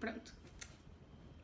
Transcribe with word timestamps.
Pronto. 0.00 0.32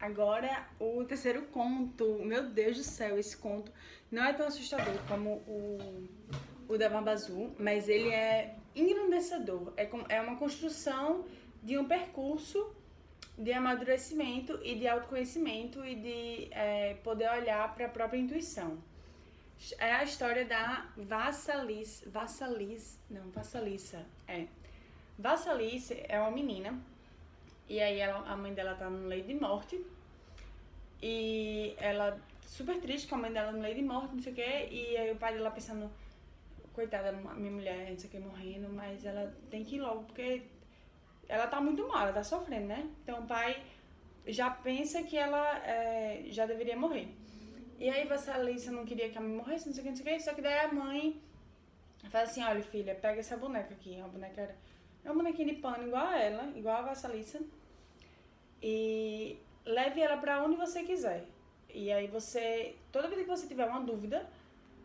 Agora, 0.00 0.66
o 0.78 1.02
terceiro 1.04 1.42
conto. 1.46 2.18
Meu 2.24 2.48
Deus 2.50 2.76
do 2.76 2.84
céu, 2.84 3.18
esse 3.18 3.36
conto 3.36 3.72
não 4.10 4.22
é 4.24 4.32
tão 4.32 4.46
assustador 4.46 4.94
como 5.08 5.36
o, 5.46 6.08
o 6.68 6.76
da 6.78 6.88
Barba 6.88 7.12
Azul, 7.12 7.54
mas 7.58 7.88
ele 7.88 8.10
é 8.10 8.54
engrandecedor. 8.76 9.72
É, 9.76 9.86
com- 9.86 10.04
é 10.08 10.20
uma 10.20 10.36
construção 10.36 11.24
de 11.62 11.78
um 11.78 11.86
percurso 11.86 12.74
de 13.38 13.52
amadurecimento 13.52 14.60
e 14.62 14.74
de 14.76 14.86
autoconhecimento 14.86 15.84
e 15.84 15.94
de 15.96 16.48
é, 16.52 16.94
poder 17.02 17.28
olhar 17.30 17.74
para 17.74 17.86
a 17.86 17.88
própria 17.88 18.18
intuição. 18.18 18.78
É 19.78 19.92
a 19.92 20.04
história 20.04 20.44
da 20.44 20.86
Vassalice. 20.96 22.06
Vassalice. 22.08 22.98
Não, 23.10 23.30
Vassalissa. 23.30 24.04
É. 24.28 24.46
Vassalice 25.18 25.96
é 26.08 26.20
uma 26.20 26.30
menina. 26.30 26.78
E 27.68 27.80
aí 27.80 27.98
ela, 27.98 28.18
a 28.28 28.36
mãe 28.36 28.52
dela 28.52 28.74
tá 28.74 28.88
no 28.90 29.06
leito 29.06 29.28
de 29.28 29.34
morte. 29.34 29.84
E 31.02 31.74
ela 31.78 32.18
super 32.46 32.80
triste 32.80 33.08
com 33.08 33.16
a 33.16 33.18
mãe 33.18 33.32
dela 33.32 33.52
no 33.52 33.60
leito 33.60 33.80
de 33.80 33.86
morte, 33.86 34.14
não 34.14 34.22
sei 34.22 34.32
o 34.32 34.34
quê. 34.34 34.68
E 34.70 34.96
aí 34.96 35.10
o 35.12 35.16
pai 35.16 35.34
dela 35.34 35.50
pensando, 35.50 35.90
coitada, 36.72 37.12
minha 37.12 37.50
mulher, 37.50 37.90
não 37.90 37.98
sei 37.98 38.08
o 38.08 38.12
que, 38.12 38.18
morrendo, 38.18 38.68
mas 38.70 39.04
ela 39.04 39.34
tem 39.50 39.64
que 39.64 39.76
ir 39.76 39.80
logo, 39.80 40.04
porque 40.04 40.42
ela 41.28 41.46
tá 41.46 41.60
muito 41.60 41.86
mal, 41.88 42.02
ela 42.02 42.12
tá 42.12 42.24
sofrendo, 42.24 42.66
né? 42.66 42.88
Então 43.02 43.20
o 43.20 43.26
pai 43.26 43.62
já 44.26 44.50
pensa 44.50 45.02
que 45.02 45.16
ela 45.16 45.58
é, 45.66 46.24
já 46.28 46.46
deveria 46.46 46.76
morrer. 46.76 47.08
E 47.78 47.88
aí 47.88 48.06
Vassalissa 48.06 48.70
não 48.70 48.84
queria 48.84 49.10
que 49.10 49.18
a 49.18 49.20
mãe 49.20 49.36
morresse, 49.36 49.66
não 49.66 49.74
sei 49.74 49.82
o 49.82 49.84
que, 49.84 49.90
não 49.90 49.96
sei 49.96 50.14
o 50.14 50.16
que, 50.16 50.24
só 50.24 50.34
que 50.34 50.42
daí 50.42 50.60
a 50.60 50.72
mãe 50.72 51.20
fala 52.08 52.24
assim, 52.24 52.42
olha 52.42 52.62
filha, 52.62 52.94
pega 52.94 53.20
essa 53.20 53.36
boneca 53.36 53.74
aqui, 53.74 53.96
uma 53.96 54.08
boneca 54.08 54.54
é 55.04 55.10
uma 55.10 55.22
bonequinha 55.22 55.54
de 55.54 55.60
pano 55.60 55.86
igual 55.86 56.06
a 56.06 56.18
ela, 56.18 56.52
igual 56.56 56.76
a 56.76 56.82
Vassalissa, 56.82 57.40
e 58.62 59.38
leve 59.64 60.00
ela 60.00 60.16
pra 60.16 60.42
onde 60.42 60.56
você 60.56 60.82
quiser. 60.82 61.26
E 61.68 61.92
aí 61.92 62.06
você, 62.06 62.76
toda 62.90 63.08
vez 63.08 63.22
que 63.22 63.28
você 63.28 63.46
tiver 63.46 63.66
uma 63.66 63.80
dúvida, 63.80 64.28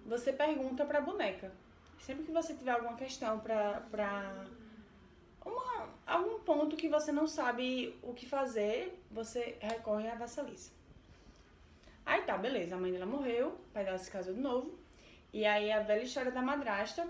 você 0.05 0.33
pergunta 0.33 0.85
pra 0.85 1.02
boneca. 1.02 1.52
Sempre 1.99 2.25
que 2.25 2.31
você 2.31 2.53
tiver 2.53 2.71
alguma 2.71 2.95
questão 2.95 3.39
pra, 3.39 3.81
pra 3.91 4.45
uma, 5.45 5.89
algum 6.05 6.39
ponto 6.39 6.75
que 6.75 6.89
você 6.89 7.11
não 7.11 7.27
sabe 7.27 7.97
o 8.01 8.13
que 8.13 8.25
fazer, 8.25 8.99
você 9.11 9.57
recorre 9.61 10.09
à 10.09 10.16
Vassalissa. 10.16 10.72
Aí 12.05 12.23
tá, 12.23 12.38
beleza, 12.38 12.75
a 12.75 12.79
mãe 12.79 12.91
dela 12.91 13.05
morreu, 13.05 13.49
o 13.49 13.73
pai 13.73 13.85
dela 13.85 13.97
se 13.97 14.09
casou 14.09 14.33
de 14.33 14.39
novo. 14.39 14.77
E 15.31 15.45
aí 15.45 15.72
a 15.72 15.79
velha 15.81 16.03
história 16.03 16.31
da 16.31 16.41
madrasta 16.41 17.07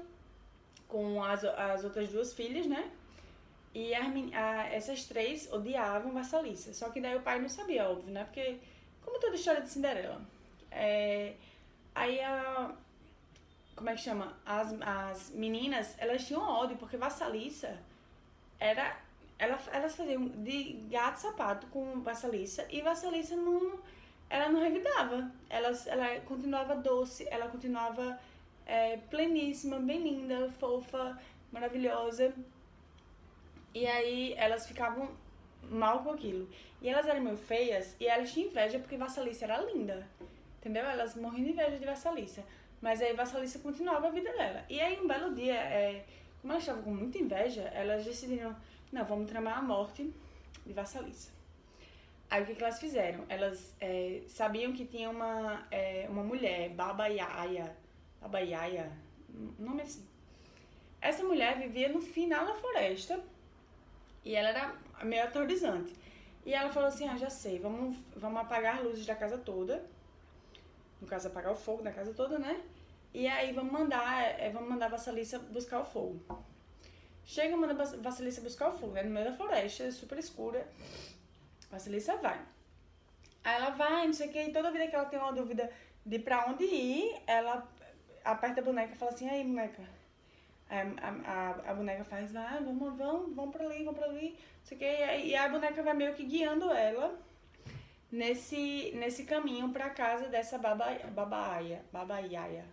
com 0.89 1.23
as, 1.23 1.45
as 1.45 1.83
outras 1.85 2.09
duas 2.09 2.33
filhas, 2.33 2.65
né? 2.65 2.91
E 3.73 3.97
men- 4.09 4.33
a- 4.35 4.67
essas 4.73 5.05
três 5.05 5.47
odiavam 5.53 6.11
Vassalissa. 6.11 6.73
Só 6.73 6.89
que 6.89 6.99
daí 6.99 7.15
o 7.15 7.21
pai 7.21 7.39
não 7.39 7.47
sabia, 7.47 7.87
óbvio, 7.89 8.11
né? 8.11 8.23
Porque, 8.25 8.57
como 9.05 9.19
toda 9.19 9.35
história 9.35 9.61
de 9.61 9.69
Cinderela. 9.69 10.19
É, 10.71 11.33
aí 11.95 12.19
a. 12.21 12.73
Como 13.75 13.89
é 13.89 13.95
que 13.95 14.01
chama? 14.01 14.35
As, 14.45 14.75
as 14.81 15.29
meninas, 15.29 15.95
elas 15.99 16.25
tinham 16.27 16.41
ódio, 16.41 16.75
porque 16.77 16.97
Vassalissa 16.97 17.77
era. 18.59 18.97
Ela, 19.37 19.57
elas 19.71 19.95
faziam 19.95 20.27
de 20.27 20.73
gato 20.89 21.17
sapato 21.17 21.67
com 21.67 22.01
Vassalissa 22.01 22.67
e 22.69 22.81
Vassalissa 22.81 23.35
não. 23.37 23.79
Ela 24.29 24.49
não 24.49 24.59
revidava. 24.59 25.31
Ela, 25.49 25.69
ela 25.85 26.19
continuava 26.21 26.75
doce, 26.75 27.25
ela 27.31 27.47
continuava 27.47 28.19
é, 28.69 28.97
pleníssima, 29.09 29.79
bem 29.79 29.99
linda, 29.99 30.49
fofa, 30.59 31.19
maravilhosa. 31.51 32.33
E 33.73 33.85
aí 33.87 34.33
elas 34.37 34.67
ficavam 34.67 35.09
mal 35.63 36.03
com 36.03 36.11
aquilo. 36.11 36.47
E 36.81 36.87
elas 36.87 37.07
eram 37.07 37.21
meio 37.21 37.37
feias 37.37 37.95
e 37.99 38.05
elas 38.05 38.31
tinham 38.31 38.49
inveja 38.49 38.77
porque 38.79 38.95
Vassalissa 38.95 39.45
era 39.45 39.59
linda. 39.61 40.07
Entendeu? 40.59 40.85
Elas 40.85 41.15
morriam 41.15 41.43
de 41.45 41.51
inveja 41.51 41.79
de 41.79 41.85
Vassalissa. 41.85 42.43
Mas 42.79 43.01
aí 43.01 43.13
Vassalissa 43.13 43.59
continuava 43.59 44.07
a 44.07 44.11
vida 44.11 44.31
dela. 44.31 44.63
E 44.69 44.79
aí 44.79 44.99
um 44.99 45.07
belo 45.07 45.33
dia, 45.33 45.55
é, 45.55 46.05
como 46.39 46.53
elas 46.53 46.63
estavam 46.63 46.83
com 46.83 46.93
muita 46.93 47.17
inveja, 47.17 47.63
elas 47.73 48.05
decidiram, 48.05 48.55
não, 48.91 49.03
vamos 49.03 49.29
tramar 49.29 49.57
a 49.57 49.61
morte 49.61 50.13
de 50.65 50.73
Vassalissa. 50.73 51.31
Aí 52.29 52.43
o 52.43 52.45
que, 52.45 52.53
que 52.53 52.63
elas 52.63 52.79
fizeram? 52.79 53.25
Elas 53.27 53.75
é, 53.81 54.21
sabiam 54.27 54.71
que 54.71 54.85
tinha 54.85 55.09
uma, 55.09 55.65
é, 55.71 56.05
uma 56.07 56.23
mulher, 56.23 56.69
Baba 56.69 57.07
Yaya. 57.07 57.75
Um 59.29 59.53
nome 59.65 59.81
assim. 59.81 60.05
Essa 61.01 61.23
mulher 61.23 61.57
vivia 61.57 61.89
no 61.89 62.01
final 62.01 62.45
da 62.45 62.55
floresta 62.55 63.19
e 64.25 64.35
ela 64.35 64.49
era 64.49 64.75
meio 65.03 65.23
aterrorizante. 65.23 65.95
E 66.45 66.53
ela 66.53 66.69
falou 66.71 66.89
assim: 66.89 67.07
Ah, 67.07 67.17
já 67.17 67.29
sei, 67.29 67.59
vamos, 67.59 67.97
vamos 68.15 68.41
apagar 68.41 68.77
as 68.77 68.83
luzes 68.83 69.05
da 69.05 69.15
casa 69.15 69.37
toda. 69.37 69.85
No 70.99 71.07
caso, 71.07 71.27
apagar 71.27 71.51
o 71.53 71.55
fogo 71.55 71.81
da 71.81 71.91
casa 71.91 72.13
toda, 72.13 72.37
né? 72.37 72.61
E 73.13 73.27
aí 73.27 73.53
vamos 73.53 73.71
mandar, 73.71 74.21
é, 74.39 74.49
vamos 74.49 74.69
mandar 74.69 74.87
a 74.87 74.89
Vassalissa 74.89 75.39
buscar 75.39 75.79
o 75.79 75.85
fogo. 75.85 76.19
Chega, 77.25 77.55
manda 77.55 77.73
a 77.73 77.77
Vas- 77.77 77.95
Vassalissa 77.95 78.41
buscar 78.41 78.69
o 78.69 78.77
fogo, 78.77 78.97
é 78.97 79.03
no 79.03 79.09
meio 79.11 79.25
da 79.31 79.37
floresta, 79.37 79.89
super 79.91 80.17
escura. 80.17 80.67
Vassalissa 81.71 82.17
vai. 82.17 82.39
Aí 83.43 83.55
ela 83.55 83.69
vai, 83.71 84.05
não 84.07 84.13
sei 84.13 84.27
o 84.27 84.31
que, 84.31 84.41
e 84.41 84.51
toda 84.51 84.71
vida 84.71 84.87
que 84.87 84.95
ela 84.95 85.05
tem 85.05 85.17
uma 85.19 85.31
dúvida 85.31 85.71
de 86.05 86.19
pra 86.19 86.45
onde 86.49 86.65
ir, 86.65 87.21
ela 87.25 87.67
aperta 88.31 88.61
a 88.61 88.63
boneca 88.63 88.93
e 88.93 88.97
fala 88.97 89.11
assim, 89.11 89.29
aí 89.29 89.43
boneca. 89.43 89.83
A, 90.69 90.81
a, 91.31 91.71
a 91.71 91.73
boneca 91.73 92.03
faz, 92.03 92.31
vai, 92.31 92.63
vamos, 92.63 92.95
vamos, 92.95 93.35
vamos 93.35 93.55
pra 93.55 93.65
ali, 93.65 93.83
vamos 93.83 93.99
pra 93.99 94.07
ali, 94.07 94.31
não 94.31 94.65
sei 94.65 94.77
o 94.77 94.79
que, 94.79 95.27
e 95.27 95.35
a 95.35 95.49
boneca 95.49 95.81
vai 95.81 95.95
meio 95.95 96.13
que 96.13 96.23
guiando 96.23 96.71
ela 96.71 97.19
nesse, 98.11 98.91
nesse 98.95 99.23
caminho 99.23 99.69
pra 99.69 99.89
casa 99.89 100.27
dessa 100.27 100.57
baba, 100.57 100.93
babaia, 101.11 101.83
babaiaia. 101.91 102.65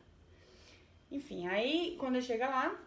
Enfim, 1.10 1.46
aí 1.46 1.96
quando 1.98 2.20
chega 2.20 2.48
lá, 2.48 2.78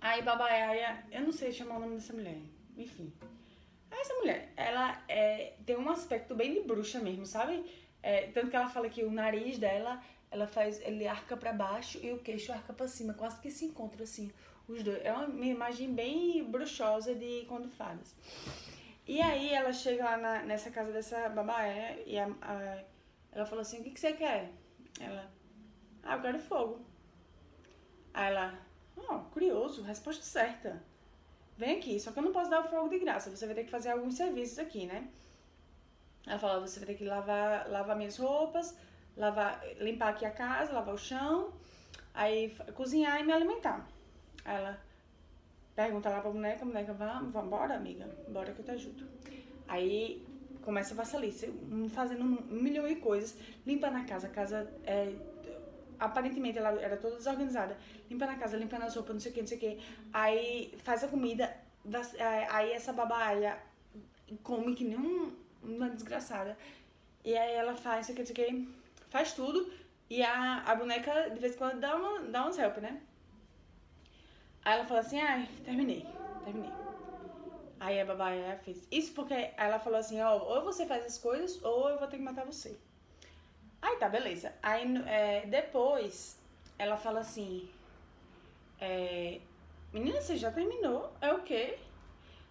aí 0.00 0.22
babaiaia, 0.22 1.04
eu 1.10 1.22
não 1.22 1.32
sei 1.32 1.52
chamar 1.52 1.76
o 1.76 1.80
nome 1.80 1.96
dessa 1.96 2.12
mulher, 2.12 2.38
enfim. 2.76 3.12
Essa 3.90 4.14
mulher, 4.14 4.52
ela 4.56 5.02
é, 5.06 5.52
tem 5.66 5.76
um 5.76 5.90
aspecto 5.90 6.34
bem 6.34 6.54
de 6.54 6.60
bruxa 6.60 6.98
mesmo, 6.98 7.26
sabe? 7.26 7.64
É, 8.02 8.28
tanto 8.28 8.50
que 8.50 8.56
ela 8.56 8.68
fala 8.68 8.88
que 8.88 9.04
o 9.04 9.10
nariz 9.10 9.58
dela, 9.58 10.02
ela 10.32 10.46
faz, 10.46 10.80
ele 10.80 11.06
arca 11.06 11.36
pra 11.36 11.52
baixo 11.52 11.98
e 12.02 12.10
o 12.12 12.18
queixo 12.18 12.52
arca 12.52 12.72
pra 12.72 12.88
cima, 12.88 13.14
quase 13.14 13.38
que 13.40 13.50
se 13.50 13.64
encontra 13.66 14.02
assim, 14.04 14.30
os 14.66 14.82
dois. 14.82 15.00
É 15.04 15.12
uma 15.12 15.46
imagem 15.46 15.92
bem 15.94 16.42
bruxosa 16.44 17.14
de 17.14 17.32
de 17.44 17.68
Fadas. 17.78 18.14
E 19.06 19.20
aí 19.20 19.52
ela 19.52 19.72
chega 19.72 20.04
lá 20.04 20.16
na- 20.16 20.42
nessa 20.42 20.70
casa 20.70 20.92
dessa 20.92 21.28
babaé 21.28 22.02
e 22.06 22.18
a, 22.18 22.26
a- 22.40 22.82
ela 23.32 23.46
falou 23.46 23.62
assim, 23.62 23.80
o 23.80 23.84
que, 23.84 23.90
que 23.90 24.00
você 24.00 24.12
quer? 24.12 24.50
Ela, 25.00 25.30
ah, 26.02 26.16
eu 26.16 26.22
quero 26.22 26.38
fogo. 26.38 26.80
Aí 28.14 28.26
ela, 28.32 28.58
oh, 28.96 29.18
curioso, 29.34 29.82
resposta 29.82 30.22
certa. 30.24 30.82
Vem 31.56 31.76
aqui, 31.78 32.00
só 32.00 32.10
que 32.12 32.18
eu 32.18 32.22
não 32.22 32.32
posso 32.32 32.50
dar 32.50 32.60
o 32.60 32.68
fogo 32.68 32.88
de 32.88 32.98
graça, 32.98 33.30
você 33.34 33.44
vai 33.46 33.54
ter 33.54 33.64
que 33.64 33.70
fazer 33.70 33.90
alguns 33.90 34.14
serviços 34.14 34.58
aqui, 34.58 34.86
né? 34.86 35.08
Ela 36.26 36.38
fala, 36.38 36.60
você 36.66 36.78
vai 36.80 36.86
ter 36.86 36.94
que 36.94 37.04
lavar, 37.04 37.68
lavar 37.68 37.96
minhas 37.96 38.16
roupas, 38.16 38.76
lavar, 39.16 39.62
limpar 39.78 40.10
aqui 40.10 40.24
a 40.24 40.30
casa, 40.30 40.72
lavar 40.72 40.94
o 40.94 40.98
chão, 40.98 41.52
aí 42.14 42.54
cozinhar 42.74 43.20
e 43.20 43.24
me 43.24 43.32
alimentar. 43.32 43.86
Ela 44.44 44.78
pergunta 45.74 46.08
lá 46.08 46.20
pra 46.20 46.30
boneca, 46.30 46.62
a 46.62 46.66
boneca, 46.66 46.92
vamos, 46.92 47.32
vamos, 47.32 47.50
bora, 47.50 47.74
amiga, 47.74 48.08
bora 48.28 48.52
que 48.52 48.60
eu 48.60 48.64
te 48.64 48.70
ajudo. 48.72 49.06
Aí 49.68 50.26
começa 50.62 50.94
a 50.94 50.96
vassalice, 50.96 51.52
fazendo 51.90 52.24
um 52.24 52.54
milhão 52.54 52.86
de 52.86 52.96
coisas, 52.96 53.36
limpando 53.66 53.96
a 53.96 54.04
casa, 54.04 54.26
a 54.26 54.30
casa 54.30 54.72
é, 54.84 55.12
aparentemente 55.98 56.58
ela 56.58 56.70
era 56.80 56.96
toda 56.96 57.16
desorganizada, 57.16 57.76
limpando 58.10 58.30
a 58.30 58.36
casa, 58.36 58.56
limpando 58.56 58.82
as 58.82 58.94
roupas, 58.94 59.14
não 59.14 59.20
sei 59.20 59.30
o 59.30 59.34
que, 59.34 59.40
não 59.40 59.46
sei 59.46 59.56
o 59.56 59.60
que. 59.60 59.78
Aí 60.12 60.74
faz 60.84 61.02
a 61.04 61.08
comida, 61.08 61.56
é, 62.16 62.46
aí 62.50 62.72
essa 62.72 62.92
babaia 62.92 63.58
come 64.42 64.74
que 64.74 64.84
nem 64.84 64.98
um- 64.98 65.32
uma 65.62 65.88
desgraçada. 65.90 66.56
E 67.24 67.36
aí 67.36 67.54
ela 67.54 67.74
faz, 67.76 68.08
não 68.08 68.14
sei 68.14 68.14
o 68.14 68.16
que, 68.16 68.20
não 68.22 68.26
sei 68.26 68.32
o 68.32 68.66
que, 68.66 68.81
faz 69.12 69.32
tudo. 69.34 69.70
E 70.10 70.22
a, 70.22 70.62
a 70.66 70.74
boneca, 70.74 71.30
de 71.30 71.38
vez 71.38 71.54
em 71.54 71.58
quando, 71.58 71.78
dá, 71.78 71.94
uma, 71.94 72.20
dá 72.22 72.46
uns 72.46 72.58
help, 72.58 72.78
né? 72.78 73.00
Aí 74.64 74.74
ela 74.74 74.84
fala 74.84 75.00
assim, 75.00 75.20
ai, 75.20 75.48
terminei, 75.64 76.06
terminei. 76.44 76.70
Aí 77.78 78.00
a 78.00 78.04
babaia 78.04 78.60
fez 78.64 78.86
isso 78.90 79.12
porque 79.12 79.50
ela 79.56 79.78
falou 79.78 79.98
assim, 79.98 80.20
ó, 80.20 80.38
ou 80.38 80.62
você 80.62 80.86
faz 80.86 81.04
as 81.04 81.18
coisas 81.18 81.62
ou 81.62 81.88
eu 81.88 81.98
vou 81.98 82.08
ter 82.08 82.16
que 82.16 82.22
matar 82.22 82.44
você. 82.44 82.78
Aí 83.80 83.96
tá, 83.96 84.08
beleza. 84.08 84.52
Aí 84.62 84.82
é, 85.06 85.46
depois 85.46 86.38
ela 86.78 86.96
fala 86.96 87.20
assim, 87.20 87.68
é, 88.80 89.40
menina, 89.92 90.20
você 90.20 90.36
já 90.36 90.50
terminou? 90.52 91.12
É 91.20 91.32
o 91.32 91.42
quê? 91.42 91.76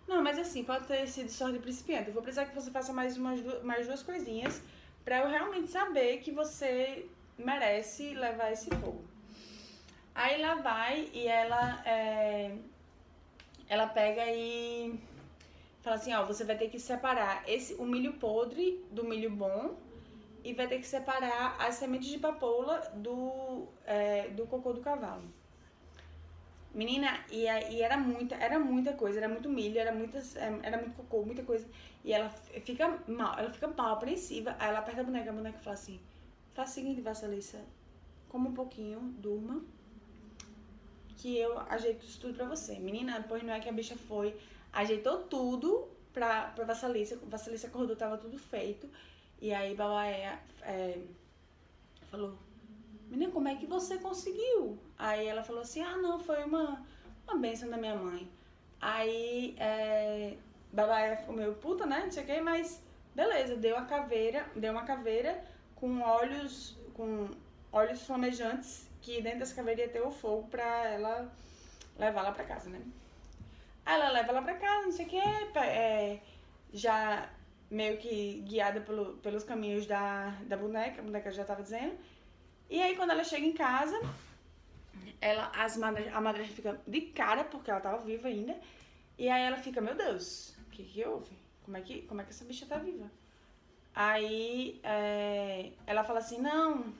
Não, 0.07 0.21
mas 0.21 0.37
assim, 0.37 0.65
pode 0.65 0.85
ter 0.85 1.07
sido 1.07 1.29
sorte 1.29 1.53
de 1.53 1.59
principiante. 1.59 2.07
Eu 2.07 2.13
vou 2.13 2.23
precisar 2.23 2.45
que 2.47 2.55
você 2.55 2.69
faça 2.69 2.91
mais, 2.91 3.17
umas, 3.17 3.41
mais 3.63 3.87
duas 3.87 4.03
coisinhas 4.03 4.61
pra 5.03 5.19
eu 5.19 5.30
realmente 5.30 5.69
saber 5.69 6.19
que 6.19 6.31
você 6.31 7.06
merece 7.38 8.13
levar 8.13 8.51
esse 8.51 8.69
fogo. 8.69 9.03
Aí 10.13 10.42
lá 10.42 10.56
vai 10.56 11.09
e 11.13 11.27
ela 11.27 11.81
é, 11.86 12.56
ela 13.69 13.88
pega 13.88 14.25
e 14.27 15.00
fala 15.81 15.95
assim, 15.95 16.13
ó, 16.13 16.25
você 16.25 16.44
vai 16.44 16.57
ter 16.57 16.69
que 16.69 16.80
separar 16.80 17.44
esse, 17.48 17.74
o 17.75 17.86
milho 17.86 18.13
podre 18.13 18.83
do 18.92 19.03
milho 19.03 19.31
bom 19.31 19.75
e 20.44 20.53
vai 20.53 20.68
ter 20.68 20.80
que 20.80 20.88
separar 20.88 21.56
as 21.59 21.75
sementes 21.75 22.09
de 22.09 22.19
papoula 22.19 22.80
do, 22.95 23.68
é, 23.86 24.27
do 24.30 24.45
cocô 24.45 24.74
do 24.74 24.81
cavalo. 24.81 25.24
Menina, 26.74 27.19
e, 27.30 27.44
e 27.44 27.81
era 27.81 27.98
muita, 27.98 28.36
era 28.36 28.57
muita 28.57 28.94
coisa, 28.94 29.19
era 29.19 29.27
muito 29.27 29.50
milho, 29.50 29.80
era 29.80 29.92
muitas, 29.92 30.36
é, 30.36 30.59
era 30.63 30.77
muito 30.77 30.95
cocô, 30.95 31.24
muita 31.24 31.44
coisa. 31.44 31.68
E 32.03 32.13
ela 32.13 32.30
fica 32.30 33.00
mal, 33.07 33.38
ela 33.38 33.51
fica 33.51 33.68
mal, 33.68 33.94
apreensiva. 33.94 34.56
Aí 34.59 34.69
ela 34.69 34.80
aperta 34.80 35.01
a 35.01 35.03
boneca, 35.03 35.30
a 35.30 35.33
boneca 35.33 35.59
fala 35.59 35.75
assim, 35.75 36.00
faz 36.53 36.71
o 36.71 36.74
seguinte, 36.74 37.01
Vassalissa, 37.01 37.63
coma 38.27 38.50
um 38.50 38.53
pouquinho, 38.53 39.00
durma, 39.19 39.62
que 41.18 41.38
eu 41.38 41.59
ajeito 41.69 42.06
isso 42.06 42.19
tudo 42.19 42.33
pra 42.33 42.45
você. 42.45 42.80
Menina, 42.80 43.24
pois 43.27 43.44
não 43.44 43.53
é 43.53 43.59
que 43.59 43.69
a 43.69 43.71
bicha 43.71 43.95
foi, 43.95 44.36
ajeitou 44.74 45.19
tudo 45.24 45.88
pra, 46.12 46.45
pra 46.48 46.65
Vassalissa, 46.65 47.18
Vassalissa 47.27 47.68
acordou, 47.68 47.95
tava 47.95 48.18
tudo 48.18 48.38
feito. 48.38 48.89
E 49.39 49.53
aí 49.53 49.75
Babaé 49.75 50.39
é, 50.62 51.00
falou, 52.09 52.38
menina, 53.09 53.31
como 53.31 53.48
é 53.48 53.56
que 53.56 53.65
você 53.65 53.98
conseguiu? 53.98 54.77
Aí 54.98 55.27
ela 55.27 55.44
falou 55.44 55.62
assim, 55.62 55.81
ah, 55.81 55.98
não, 55.98 56.19
foi 56.19 56.44
uma, 56.44 56.83
uma 57.27 57.38
bênção 57.38 57.69
da 57.69 57.77
minha 57.77 57.95
mãe. 57.95 58.30
Aí 58.80 59.56
é, 59.59 60.38
Babaé 60.71 61.18
ficou 61.18 61.35
meio 61.35 61.53
puta, 61.56 61.85
né, 61.85 62.01
não 62.06 62.12
sei 62.12 62.23
o 62.23 62.25
que, 62.25 62.41
mas 62.41 62.81
beleza, 63.13 63.56
deu 63.57 63.77
a 63.77 63.83
caveira, 63.83 64.45
deu 64.56 64.71
uma 64.71 64.83
caveira 64.83 65.44
com 65.75 66.01
olhos, 66.01 66.77
com 66.94 67.29
olhos 67.71 68.01
flamejantes, 68.03 68.88
que 69.01 69.21
dentro 69.21 69.39
dessa 69.39 69.56
caveira 69.56 69.81
ia 69.81 69.89
ter 69.89 70.01
o 70.01 70.12
fogo 70.12 70.47
pra 70.47 70.88
ela 70.88 71.31
levar 71.97 72.21
lá 72.21 72.31
pra 72.31 72.44
casa, 72.44 72.69
né. 72.69 72.81
Aí 73.85 73.95
ela 73.95 74.12
leva 74.12 74.29
ela 74.29 74.41
pra 74.41 74.56
casa, 74.56 74.85
não 74.85 74.91
sei 74.91 75.06
o 75.06 75.09
que, 75.09 75.18
é, 75.57 76.21
já 76.71 77.29
meio 77.69 77.97
que 77.97 78.41
guiada 78.47 78.81
pelo, 78.81 79.17
pelos 79.17 79.44
caminhos 79.44 79.85
da, 79.85 80.29
da 80.44 80.57
boneca, 80.57 81.01
a 81.01 81.03
boneca 81.03 81.31
já 81.31 81.44
tava 81.44 81.63
dizendo. 81.63 81.97
E 82.69 82.81
aí 82.81 82.95
quando 82.95 83.12
ela 83.12 83.24
chega 83.24 83.45
em 83.45 83.53
casa, 83.53 84.00
ela, 85.19 85.51
as 85.56 85.77
madras, 85.77 86.13
a 86.13 86.21
madrasta 86.21 86.53
fica 86.53 86.79
de 86.85 87.01
cara, 87.01 87.44
porque 87.44 87.71
ela 87.71 87.79
tava 87.79 87.97
viva 88.00 88.27
ainda. 88.27 88.56
E 89.17 89.29
aí 89.29 89.44
ela 89.44 89.57
fica, 89.57 89.79
meu 89.81 89.95
Deus, 89.95 90.56
que 90.83 90.93
que 90.93 91.05
houve? 91.05 91.37
Como 91.63 91.77
é 91.77 91.81
que, 91.81 92.01
como 92.03 92.21
é 92.21 92.23
que 92.23 92.31
essa 92.31 92.45
bicha 92.45 92.65
tá 92.65 92.77
viva? 92.77 93.09
Aí 93.93 94.79
é, 94.83 95.71
ela 95.85 96.03
fala 96.03 96.19
assim, 96.19 96.39
não, 96.39 96.79
o 96.79 96.93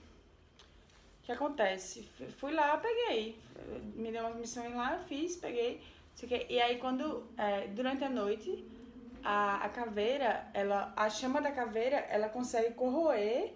que 1.23 1.31
acontece? 1.31 2.03
Fui 2.37 2.53
lá, 2.53 2.77
peguei. 2.77 3.37
Me 3.95 4.11
deu 4.11 4.25
uma 4.25 4.35
missão 4.35 4.75
lá, 4.75 4.95
eu 4.97 5.03
fiz, 5.05 5.35
peguei. 5.35 5.81
E 6.49 6.59
aí 6.59 6.77
quando, 6.77 7.25
é, 7.37 7.67
durante 7.67 8.03
a 8.03 8.09
noite, 8.09 8.65
a, 9.23 9.65
a 9.65 9.69
caveira, 9.69 10.47
ela, 10.53 10.93
a 10.95 11.09
chama 11.09 11.41
da 11.41 11.51
caveira, 11.51 11.97
ela 12.09 12.29
consegue 12.29 12.73
corroer 12.73 13.53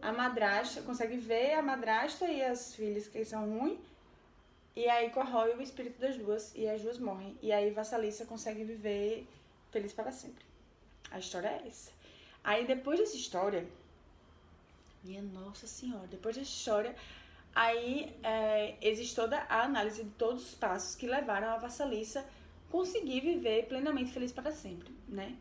a 0.00 0.12
madrasta, 0.12 0.82
consegue 0.82 1.16
ver 1.16 1.54
a 1.54 1.62
madrasta 1.62 2.26
e 2.26 2.42
as 2.42 2.74
filhas 2.74 3.08
que 3.08 3.24
são 3.24 3.58
ruins, 3.58 3.78
e 4.74 4.88
aí 4.88 5.10
corrói 5.10 5.54
o 5.54 5.62
espírito 5.62 5.98
das 5.98 6.16
duas 6.16 6.54
e 6.54 6.68
as 6.68 6.82
duas 6.82 6.98
morrem. 6.98 7.36
E 7.42 7.50
aí 7.50 7.70
Vassalissa 7.70 8.26
consegue 8.26 8.62
viver 8.62 9.26
feliz 9.76 9.92
para 9.92 10.10
sempre. 10.10 10.44
A 11.10 11.18
história 11.18 11.48
é 11.48 11.68
essa. 11.68 11.90
Aí 12.42 12.66
depois 12.66 12.98
dessa 12.98 13.16
história, 13.16 13.66
minha 15.04 15.22
nossa 15.22 15.66
senhora, 15.66 16.06
depois 16.06 16.34
dessa 16.36 16.50
história, 16.50 16.96
aí 17.54 18.16
é, 18.22 18.76
existe 18.80 19.14
toda 19.14 19.38
a 19.48 19.64
análise 19.64 20.02
de 20.02 20.10
todos 20.10 20.42
os 20.48 20.54
passos 20.54 20.94
que 20.94 21.06
levaram 21.06 21.48
a 21.50 21.58
Vassalissa 21.58 22.24
conseguir 22.70 23.20
viver 23.20 23.66
plenamente 23.66 24.12
feliz 24.12 24.32
para 24.32 24.50
sempre, 24.50 24.90
né? 25.06 25.36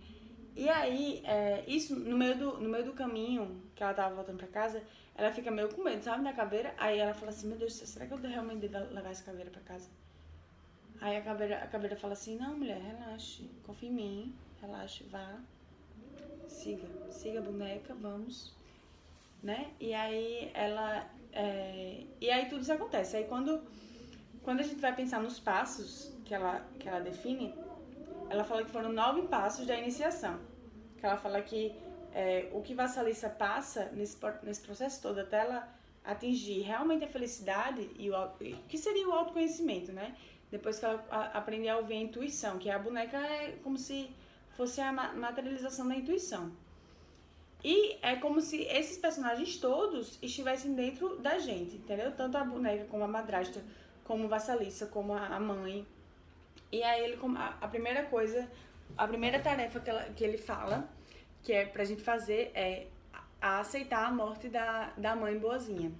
E 0.55 0.69
aí, 0.69 1.21
é, 1.25 1.63
isso 1.67 1.97
no 1.97 2.17
meio, 2.17 2.37
do, 2.37 2.57
no 2.59 2.69
meio 2.69 2.85
do 2.85 2.93
caminho 2.93 3.61
que 3.75 3.83
ela 3.83 3.93
tava 3.93 4.15
voltando 4.15 4.37
para 4.37 4.47
casa, 4.47 4.81
ela 5.15 5.31
fica 5.31 5.51
meio 5.51 5.73
com 5.73 5.83
medo, 5.83 6.03
sabe, 6.03 6.23
da 6.23 6.33
caveira. 6.33 6.73
Aí 6.77 6.97
ela 6.99 7.13
fala 7.13 7.31
assim: 7.31 7.47
Meu 7.47 7.57
Deus, 7.57 7.73
será 7.73 8.05
que 8.05 8.13
eu 8.13 8.17
realmente 8.17 8.67
devo 8.67 8.93
levar 8.93 9.11
essa 9.11 9.23
caveira 9.23 9.51
para 9.51 9.61
casa? 9.61 9.89
Aí 11.01 11.17
a 11.17 11.21
caveira, 11.21 11.57
a 11.57 11.67
caveira 11.67 11.95
fala 11.95 12.13
assim: 12.13 12.37
Não, 12.37 12.57
mulher, 12.57 12.81
relaxe, 12.81 13.49
confia 13.65 13.89
em 13.89 13.93
mim, 13.93 14.35
relaxe, 14.61 15.03
vá, 15.05 15.39
siga, 16.47 16.87
siga 17.11 17.39
a 17.39 17.41
boneca, 17.41 17.93
vamos, 17.95 18.53
né? 19.43 19.71
E 19.79 19.93
aí 19.93 20.51
ela. 20.53 21.07
É, 21.31 22.03
e 22.21 22.29
aí 22.31 22.47
tudo 22.47 22.61
isso 22.61 22.73
acontece. 22.73 23.17
Aí 23.17 23.25
quando, 23.25 23.61
quando 24.43 24.61
a 24.61 24.63
gente 24.63 24.79
vai 24.79 24.95
pensar 24.95 25.21
nos 25.21 25.39
passos 25.39 26.13
que 26.23 26.33
ela, 26.33 26.65
que 26.79 26.87
ela 26.87 26.99
define, 27.01 27.53
ela 28.29 28.43
fala 28.43 28.63
que 28.63 28.71
foram 28.71 28.91
nove 28.91 29.23
passos 29.23 29.67
da 29.67 29.77
iniciação. 29.77 30.39
Que 30.97 31.05
ela 31.05 31.17
fala 31.17 31.41
que 31.41 31.75
é, 32.13 32.49
o 32.53 32.61
que 32.61 32.73
Vassalissa 32.73 33.29
passa 33.29 33.91
nesse, 33.93 34.17
nesse 34.43 34.61
processo 34.61 35.01
todo 35.01 35.19
até 35.19 35.39
ela 35.41 35.67
atingir 36.03 36.61
realmente 36.61 37.03
a 37.03 37.07
felicidade 37.07 37.89
e 37.97 38.09
o 38.09 38.29
que 38.67 38.77
seria 38.77 39.07
o 39.07 39.11
autoconhecimento, 39.11 39.91
né? 39.91 40.15
Depois 40.55 40.79
que 40.79 40.85
ela 40.85 41.03
aprender 41.33 41.67
a 41.67 41.77
ouvir 41.77 41.95
a 41.95 42.01
intuição, 42.07 42.57
que 42.57 42.69
a 42.69 42.79
boneca 42.79 43.17
é 43.17 43.57
como 43.61 43.77
se 43.77 44.09
fosse 44.55 44.79
a 44.79 44.89
materialização 44.93 45.85
da 45.85 45.95
intuição. 45.95 46.49
E 47.61 47.97
é 48.01 48.15
como 48.15 48.39
se 48.39 48.61
esses 48.63 48.97
personagens 48.97 49.57
todos 49.57 50.17
estivessem 50.21 50.73
dentro 50.73 51.17
da 51.17 51.39
gente, 51.39 51.75
entendeu? 51.75 52.09
Tanto 52.15 52.37
a 52.37 52.43
boneca 52.45 52.85
como 52.85 53.03
a 53.03 53.07
madrasta, 53.07 53.61
como 54.05 54.29
Vassalissa, 54.29 54.85
como 54.85 55.11
a 55.13 55.37
mãe, 55.41 55.85
e 56.71 56.81
aí 56.81 57.03
ele 57.03 57.17
a 57.37 57.67
primeira 57.67 58.03
coisa, 58.05 58.49
a 58.97 59.05
primeira 59.05 59.39
tarefa 59.39 59.81
que, 59.81 59.89
ela, 59.89 60.03
que 60.15 60.23
ele 60.23 60.37
fala, 60.37 60.87
que 61.43 61.51
é 61.51 61.65
pra 61.65 61.83
gente 61.83 62.01
fazer, 62.01 62.51
é 62.55 62.87
a 63.41 63.59
aceitar 63.59 64.05
a 64.05 64.11
morte 64.11 64.47
da, 64.47 64.93
da 64.95 65.17
mãe 65.17 65.37
boazinha. 65.37 65.91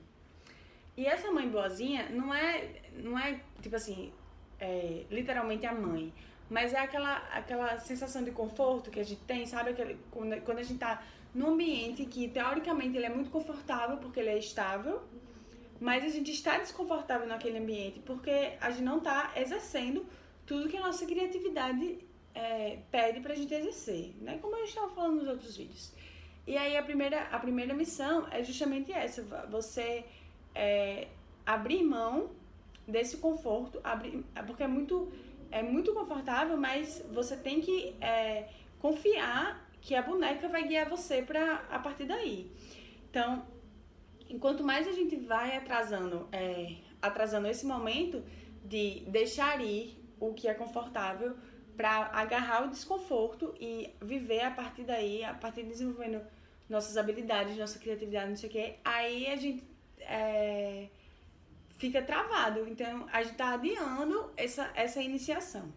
E 0.96 1.06
essa 1.06 1.30
mãe 1.30 1.50
boazinha 1.50 2.08
não 2.10 2.34
é, 2.34 2.82
não 2.94 3.20
é 3.20 3.42
tipo 3.62 3.76
assim, 3.76 4.14
é, 4.60 5.06
literalmente 5.10 5.66
a 5.66 5.74
mãe, 5.74 6.14
mas 6.50 6.74
é 6.74 6.80
aquela, 6.80 7.18
aquela 7.32 7.80
sensação 7.80 8.24
de 8.24 8.32
conforto 8.32 8.92
que 8.92 9.00
a 9.00 9.04
gente 9.04 9.22
tem, 9.22 9.46
sabe? 9.46 9.72
Aquele, 9.72 9.98
quando, 10.12 10.42
quando 10.42 10.60
a 10.60 10.64
gente 10.64 10.80
tá 10.80 11.04
num 11.34 11.50
ambiente 11.50 12.06
que 12.06 12.30
teoricamente 12.30 12.96
ele 12.96 13.06
é 13.06 13.10
muito 13.10 13.30
confortável 13.30 13.98
porque 13.98 14.20
ele 14.20 14.30
é 14.30 14.38
estável, 14.38 15.02
mas 15.80 16.04
a 16.04 16.08
gente 16.08 16.32
está 16.32 16.58
desconfortável 16.58 17.28
naquele 17.28 17.58
ambiente 17.58 18.00
porque 18.00 18.54
a 18.62 18.70
gente 18.72 18.84
não 18.84 19.00
está 19.00 19.34
exercendo 19.36 20.06
tudo 20.46 20.70
que 20.70 20.78
a 20.78 20.82
nossa 20.82 21.06
criatividade 21.06 22.00
é, 22.34 22.80
pede 22.92 23.20
para 23.20 23.34
a 23.34 23.36
gente 23.36 23.54
exercer, 23.54 24.14
né? 24.22 24.38
Como 24.42 24.56
eu 24.56 24.66
estava 24.66 24.90
falando 24.90 25.16
nos 25.16 25.28
outros 25.28 25.58
vídeos. 25.58 25.94
E 26.46 26.56
aí 26.58 26.78
a 26.78 26.84
primeira, 26.84 27.24
a 27.24 27.40
primeira 27.40 27.74
missão 27.74 28.28
é 28.32 28.44
justamente 28.44 28.92
essa, 28.92 29.24
você 29.50 30.06
é, 30.54 31.08
abrir 31.46 31.84
mão 31.84 32.30
desse 32.88 33.18
conforto, 33.18 33.80
abrir, 33.84 34.24
porque 34.46 34.64
é 34.64 34.68
muito, 34.68 35.12
é 35.52 35.62
muito 35.64 35.94
confortável, 35.94 36.58
mas 36.58 37.04
você 37.12 37.36
tem 37.36 37.62
que 37.62 37.96
é, 38.00 38.50
confiar 38.80 39.70
que 39.82 39.96
a 39.96 40.02
boneca 40.02 40.48
vai 40.48 40.68
guiar 40.68 40.90
você 40.90 41.22
para 41.22 41.66
a 41.70 41.80
partir 41.80 42.06
daí. 42.06 42.52
Então, 43.10 43.46
enquanto 44.30 44.64
mais 44.64 44.88
a 44.88 44.92
gente 44.92 45.16
vai 45.16 45.56
atrasando, 45.56 46.28
é, 46.32 46.76
atrasando 47.02 47.48
esse 47.48 47.66
momento 47.66 48.24
de 48.64 49.04
deixar 49.08 49.64
ir 49.64 50.04
o 50.20 50.34
que 50.34 50.48
é 50.48 50.54
confortável 50.54 51.36
para 51.76 52.10
agarrar 52.14 52.66
o 52.66 52.70
desconforto 52.70 53.54
e 53.60 53.94
viver 54.02 54.42
a 54.42 54.52
partir 54.52 54.84
daí, 54.84 55.24
a 55.24 55.34
partir 55.34 55.64
de 55.64 55.70
desenvolvendo 55.70 56.22
nossas 56.70 56.98
habilidades, 56.98 57.58
nossa 57.58 57.78
criatividade, 57.78 58.30
não 58.30 58.36
sei 58.36 58.50
o 58.50 58.52
quê, 58.52 58.76
aí 58.84 59.28
a 59.28 59.36
gente 59.36 59.64
é, 60.00 60.90
fica 61.86 62.02
travado. 62.02 62.68
Então 62.68 63.08
a 63.12 63.24
gente 63.24 63.36
tá 63.36 63.54
adiando 63.54 64.32
essa, 64.36 64.72
essa 64.76 65.02
iniciação. 65.02 65.72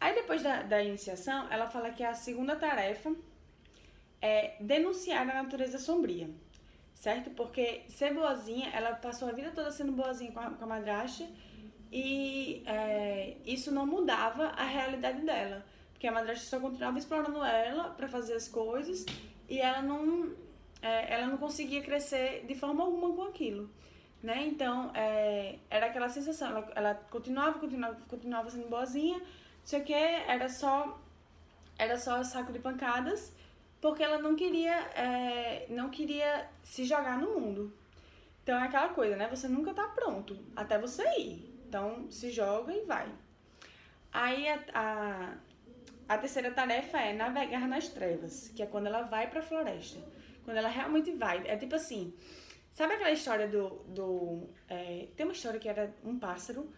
Aí 0.00 0.14
depois 0.14 0.42
da, 0.42 0.62
da 0.62 0.82
iniciação, 0.82 1.50
ela 1.50 1.68
fala 1.68 1.90
que 1.90 2.02
a 2.02 2.14
segunda 2.14 2.56
tarefa 2.56 3.14
é 4.20 4.56
denunciar 4.60 5.22
a 5.22 5.42
natureza 5.42 5.78
sombria, 5.78 6.28
certo? 6.94 7.30
Porque 7.30 7.82
ser 7.88 8.12
boazinha, 8.12 8.70
ela 8.70 8.94
passou 8.94 9.28
a 9.28 9.32
vida 9.32 9.50
toda 9.50 9.70
sendo 9.70 9.92
boazinha 9.92 10.32
com 10.32 10.40
a, 10.40 10.50
com 10.50 10.64
a 10.64 10.66
madrasta 10.66 11.26
e 11.92 12.62
é, 12.66 13.36
isso 13.46 13.70
não 13.70 13.86
mudava 13.86 14.46
a 14.48 14.64
realidade 14.64 15.20
dela. 15.22 15.64
Porque 15.92 16.06
a 16.06 16.12
madrasta 16.12 16.44
só 16.44 16.58
continuava 16.58 16.98
explorando 16.98 17.42
ela 17.44 17.90
para 17.90 18.08
fazer 18.08 18.34
as 18.34 18.48
coisas 18.48 19.06
e 19.48 19.60
ela 19.60 19.80
não, 19.80 20.32
é, 20.82 21.14
ela 21.14 21.26
não 21.28 21.38
conseguia 21.38 21.82
crescer 21.82 22.44
de 22.46 22.54
forma 22.54 22.82
alguma 22.82 23.14
com 23.14 23.22
aquilo. 23.22 23.70
Né? 24.24 24.46
Então, 24.46 24.90
é, 24.94 25.58
era 25.68 25.84
aquela 25.84 26.08
sensação, 26.08 26.48
ela, 26.48 26.72
ela 26.74 26.94
continuava, 27.10 27.58
continuava, 27.58 27.98
continuava 28.08 28.48
sendo 28.48 28.70
boazinha, 28.70 29.18
o 29.18 29.80
que, 29.82 29.92
era 29.92 30.48
só, 30.48 30.98
era 31.78 31.98
só 31.98 32.24
saco 32.24 32.50
de 32.50 32.58
pancadas, 32.58 33.34
porque 33.82 34.02
ela 34.02 34.16
não 34.16 34.34
queria, 34.34 34.78
é, 34.96 35.66
não 35.68 35.90
queria 35.90 36.48
se 36.62 36.86
jogar 36.86 37.18
no 37.18 37.38
mundo. 37.38 37.70
Então 38.42 38.58
é 38.58 38.64
aquela 38.64 38.88
coisa, 38.88 39.14
né? 39.14 39.28
Você 39.28 39.46
nunca 39.46 39.74
tá 39.74 39.88
pronto 39.88 40.38
até 40.56 40.78
você 40.78 41.02
ir. 41.18 41.54
Então 41.68 42.10
se 42.10 42.30
joga 42.30 42.72
e 42.72 42.80
vai. 42.86 43.06
Aí 44.10 44.48
a, 44.48 44.58
a, 44.72 45.34
a 46.08 46.16
terceira 46.16 46.50
tarefa 46.50 46.98
é 46.98 47.12
navegar 47.12 47.68
nas 47.68 47.88
trevas, 47.88 48.48
que 48.56 48.62
é 48.62 48.66
quando 48.66 48.86
ela 48.86 49.02
vai 49.02 49.28
para 49.28 49.40
a 49.40 49.42
floresta. 49.42 50.00
Quando 50.46 50.56
ela 50.56 50.68
realmente 50.70 51.12
vai. 51.12 51.46
É 51.46 51.58
tipo 51.58 51.74
assim. 51.74 52.14
Sabe 52.74 52.94
aquela 52.94 53.12
história 53.12 53.46
do. 53.46 53.84
do 53.86 54.48
é, 54.68 55.06
tem 55.16 55.24
uma 55.24 55.32
história 55.32 55.60
que 55.60 55.68
era 55.68 55.94
um 56.02 56.18
pássaro, 56.18 56.68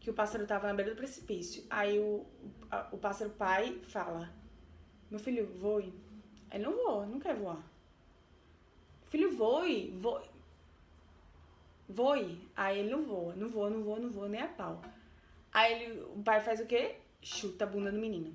que 0.00 0.08
o 0.08 0.14
pássaro 0.14 0.44
estava 0.44 0.66
na 0.66 0.72
beira 0.72 0.92
do 0.92 0.96
precipício. 0.96 1.64
Aí 1.68 1.98
o, 2.00 2.24
a, 2.70 2.88
o 2.90 2.96
pássaro 2.96 3.30
pai 3.32 3.78
fala: 3.84 4.32
Meu 5.10 5.20
filho, 5.20 5.46
voe. 5.58 5.92
Ele 6.50 6.64
não 6.64 6.74
voa, 6.74 7.04
não 7.04 7.20
quer 7.20 7.34
voar. 7.34 7.62
Filho, 9.10 9.36
voe, 9.36 9.90
voe. 10.00 10.24
Voe. 11.86 12.48
Aí 12.56 12.78
ele 12.78 12.90
não 12.90 13.04
voa, 13.04 13.34
não 13.36 13.48
voa, 13.48 13.68
não 13.68 13.82
voa, 13.82 13.98
não 13.98 14.10
voa, 14.10 14.28
nem 14.30 14.40
a 14.40 14.48
pau. 14.48 14.80
Aí 15.52 15.82
ele, 15.82 16.00
o 16.00 16.22
pai 16.22 16.40
faz 16.40 16.60
o 16.60 16.66
quê? 16.66 16.96
Chuta 17.20 17.64
a 17.64 17.66
bunda 17.66 17.92
do 17.92 17.98
menino. 17.98 18.34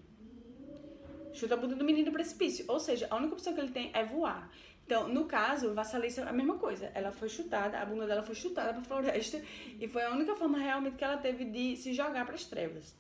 Chuta 1.34 1.56
a 1.56 1.58
bunda 1.58 1.76
do 1.76 1.84
menino 1.84 2.08
no 2.08 2.12
precipício. 2.12 2.64
Ou 2.68 2.80
seja, 2.80 3.08
a 3.10 3.16
única 3.16 3.34
opção 3.34 3.56
que 3.56 3.60
ele 3.60 3.72
tem 3.72 3.90
é 3.92 4.06
voar. 4.06 4.52
Então, 4.88 5.06
no 5.10 5.26
caso, 5.26 5.74
Vassalice 5.74 6.22
é 6.22 6.24
a 6.24 6.32
mesma 6.32 6.58
coisa. 6.58 6.90
Ela 6.96 7.12
foi 7.12 7.28
chutada, 7.28 7.78
a 7.78 7.86
bunda 7.86 8.08
dela 8.08 8.24
foi 8.24 8.34
chutada 8.34 8.72
para 8.72 8.82
floresta 8.86 9.44
e 9.82 9.86
foi 9.86 10.02
a 10.02 10.12
única 10.12 10.34
forma 10.34 10.58
realmente 10.58 10.96
que 10.96 11.04
ela 11.04 11.18
teve 11.18 11.44
de 11.44 11.76
se 11.76 11.94
jogar 11.94 12.26
para 12.26 12.36
as 12.36 12.46
trevas. 12.46 12.96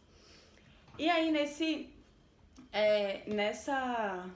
E 0.99 1.09
aí, 1.09 1.31
nesse, 1.31 1.89
é, 2.73 3.21
nessa, 3.25 4.29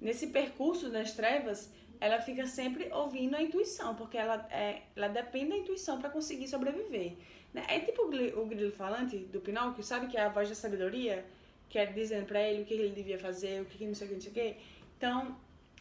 nesse 0.00 0.28
percurso 0.28 0.88
das 0.88 1.12
trevas, 1.12 1.70
ela 2.00 2.18
fica 2.22 2.46
sempre 2.46 2.90
ouvindo 2.94 3.36
a 3.36 3.42
intuição, 3.42 3.94
porque 3.94 4.16
ela, 4.16 4.48
é, 4.50 4.84
ela 4.96 5.08
depende 5.08 5.50
da 5.50 5.56
intuição 5.58 6.00
para 6.00 6.08
conseguir 6.08 6.48
sobreviver. 6.48 7.12
Né? 7.52 7.62
É 7.68 7.78
tipo 7.80 8.04
o 8.04 8.46
grilo 8.46 8.72
falante 8.72 9.18
do 9.18 9.38
Pinóquio, 9.42 9.84
sabe 9.84 10.06
que 10.06 10.16
é 10.16 10.22
a 10.22 10.30
voz 10.30 10.48
da 10.48 10.54
sabedoria, 10.54 11.26
que 11.68 11.78
é 11.78 11.84
dizendo 11.84 12.24
para 12.24 12.40
ele 12.40 12.62
o 12.62 12.64
que 12.64 12.72
ele 12.72 12.88
devia 12.94 13.18
fazer, 13.18 13.60
o 13.60 13.66
que 13.66 13.84
não 13.84 13.94
sei 13.94 14.06
o 14.06 14.08
que, 14.08 14.14
não 14.14 14.22
sei 14.22 14.30
o 14.30 14.34
que. 14.34 14.56
Então, 14.96 15.36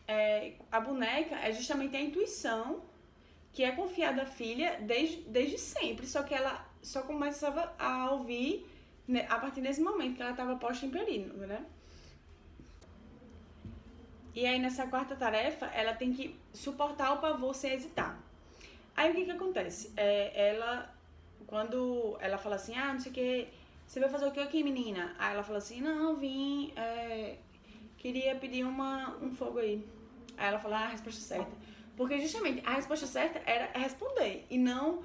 é, 0.08 0.54
a 0.72 0.80
boneca 0.80 1.36
é 1.36 1.52
justamente 1.52 1.96
a 1.96 2.02
intuição 2.02 2.82
que 3.52 3.64
é 3.64 3.72
confiada 3.72 4.24
à 4.24 4.26
filha 4.26 4.78
desde, 4.82 5.22
desde 5.22 5.58
sempre, 5.58 6.06
só 6.06 6.24
que 6.24 6.34
ela 6.34 6.66
só 6.82 7.02
começava 7.02 7.74
a 7.80 8.12
ouvir 8.12 8.68
né, 9.08 9.26
a 9.30 9.40
partir 9.40 9.62
desse 9.62 9.82
momento 9.82 10.16
que 10.16 10.22
ela 10.22 10.32
estava 10.32 10.56
posta 10.58 10.86
em 10.86 10.90
perigo, 10.90 11.38
né? 11.38 11.66
E 14.34 14.46
aí 14.46 14.60
nessa 14.60 14.86
quarta 14.88 15.16
tarefa, 15.16 15.68
ela 15.68 15.94
tem 15.94 16.14
que 16.14 16.36
suportar 16.54 17.14
o 17.14 17.18
pavor 17.20 17.56
sem 17.56 17.72
hesitar. 17.72 18.20
Aí 18.96 19.12
o 19.12 19.16
que 19.16 19.26
que 19.26 19.32
acontece? 19.32 19.94
É, 19.96 20.50
ela, 20.50 20.94
quando 21.48 22.18
ela 22.20 22.38
fala 22.38 22.56
assim, 22.56 22.76
ah, 22.76 22.94
não 22.94 23.00
sei 23.00 23.12
o 23.12 23.16
que, 23.16 23.48
você 23.88 24.00
vai 24.00 24.10
fazer 24.10 24.26
o 24.26 24.32
que 24.32 24.40
aqui, 24.42 24.62
menina? 24.64 25.16
Aí 25.18 25.34
ela 25.34 25.44
fala 25.44 25.60
assim, 25.60 25.80
não, 25.80 26.16
vim, 26.18 26.74
é, 26.76 27.38
queria 28.06 28.36
pedir 28.36 28.64
uma, 28.64 29.18
um 29.20 29.32
fogo 29.32 29.58
aí. 29.58 29.84
Aí 30.38 30.48
ela 30.48 30.60
fala 30.60 30.78
ah, 30.78 30.84
a 30.84 30.90
resposta 30.90 31.20
certa. 31.22 31.52
Porque 31.98 32.20
justamente 32.20 32.62
a 32.64 32.76
resposta 32.76 33.08
certa 33.08 33.42
era 33.50 33.76
responder 33.80 34.46
e 34.48 34.60
não 34.60 35.02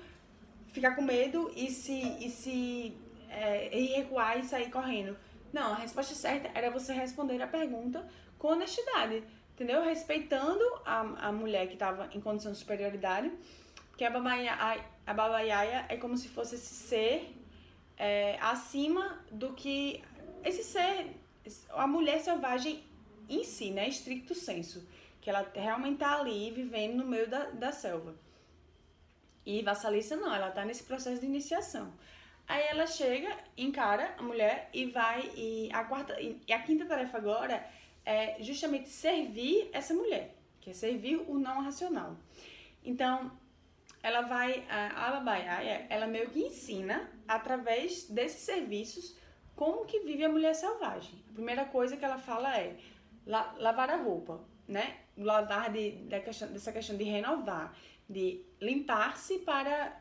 ficar 0.69 0.95
com 0.95 1.01
medo 1.01 1.51
e 1.57 1.71
se, 1.71 1.99
e 2.21 2.29
se 2.29 2.95
é, 3.31 3.75
e 3.75 3.87
recuar 3.97 4.39
e 4.39 4.45
sair 4.45 4.71
correndo. 4.71 5.17
Não, 5.51 5.73
a 5.73 5.77
resposta 5.77 6.15
certa 6.15 6.51
era 6.53 6.71
você 6.71 6.93
responder 6.93 7.41
a 7.41 7.47
pergunta 7.47 8.07
com 8.39 8.49
honestidade, 8.49 9.25
entendeu? 9.55 9.83
Respeitando 9.83 10.63
a, 10.85 11.29
a 11.29 11.33
mulher 11.33 11.69
que 11.69 11.75
estava 11.75 12.11
em 12.13 12.21
condição 12.21 12.53
de 12.53 12.59
superioridade, 12.59 13.33
porque 13.89 14.05
a 14.05 14.11
babaiaia, 14.11 14.85
a 15.07 15.15
babaiaia 15.15 15.87
é 15.89 15.97
como 15.97 16.19
se 16.19 16.29
fosse 16.29 16.57
esse 16.57 16.75
ser 16.75 17.35
é, 17.97 18.39
acima 18.43 19.25
do 19.33 19.55
que 19.55 20.05
esse 20.45 20.63
ser, 20.63 21.17
a 21.71 21.87
mulher 21.87 22.21
selvagem 22.21 22.90
em 23.31 23.45
si, 23.45 23.71
né? 23.71 23.89
Estricto 23.89 24.35
senso 24.35 24.87
que 25.21 25.29
ela 25.29 25.51
realmente 25.55 25.99
tá 25.99 26.19
ali 26.19 26.51
vivendo 26.51 26.97
no 26.97 27.07
meio 27.07 27.29
da, 27.29 27.45
da 27.51 27.73
selva. 27.73 28.15
E 29.45 29.63
Vassalissa 29.63 30.17
não, 30.17 30.35
ela 30.35 30.51
tá 30.51 30.65
nesse 30.65 30.83
processo 30.85 31.21
de 31.21 31.27
iniciação. 31.27 31.93
Aí 32.49 32.65
ela 32.65 32.87
chega, 32.87 33.37
encara 33.57 34.15
a 34.19 34.23
mulher 34.23 34.69
e 34.73 34.87
vai 34.87 35.31
e 35.37 35.71
a 35.73 35.85
quarta 35.85 36.21
e 36.21 36.53
a 36.53 36.59
quinta 36.61 36.85
tarefa 36.85 37.17
agora 37.17 37.65
é 38.05 38.43
justamente 38.43 38.89
servir 38.89 39.71
essa 39.73 39.95
mulher, 39.95 40.35
que 40.61 40.71
é 40.71 40.73
servir 40.73 41.17
o 41.17 41.39
não 41.39 41.63
racional. 41.63 42.17
Então, 42.85 43.31
ela 44.03 44.23
vai 44.23 44.65
a 44.69 45.11
Babaiaia, 45.13 45.87
ela 45.91 46.07
meio 46.07 46.31
que 46.31 46.41
ensina 46.41 47.09
através 47.29 48.05
desses 48.09 48.41
serviços 48.41 49.17
como 49.55 49.85
que 49.85 50.01
vive 50.01 50.25
a 50.25 50.29
mulher 50.29 50.55
selvagem. 50.55 51.23
A 51.31 51.35
primeira 51.35 51.65
coisa 51.67 51.97
que 51.97 52.05
ela 52.05 52.19
fala 52.19 52.59
é 52.59 52.77
lavar 53.27 53.91
a 53.91 53.97
roupa, 53.97 54.41
né? 54.67 55.01
lavar 55.17 55.71
de, 55.73 55.93
de 55.93 56.21
questão, 56.21 56.49
dessa 56.53 56.73
questão 56.73 56.97
de 56.97 57.05
renovar, 57.05 57.77
de 58.09 58.45
limpar-se 58.61 59.39
para 59.41 60.01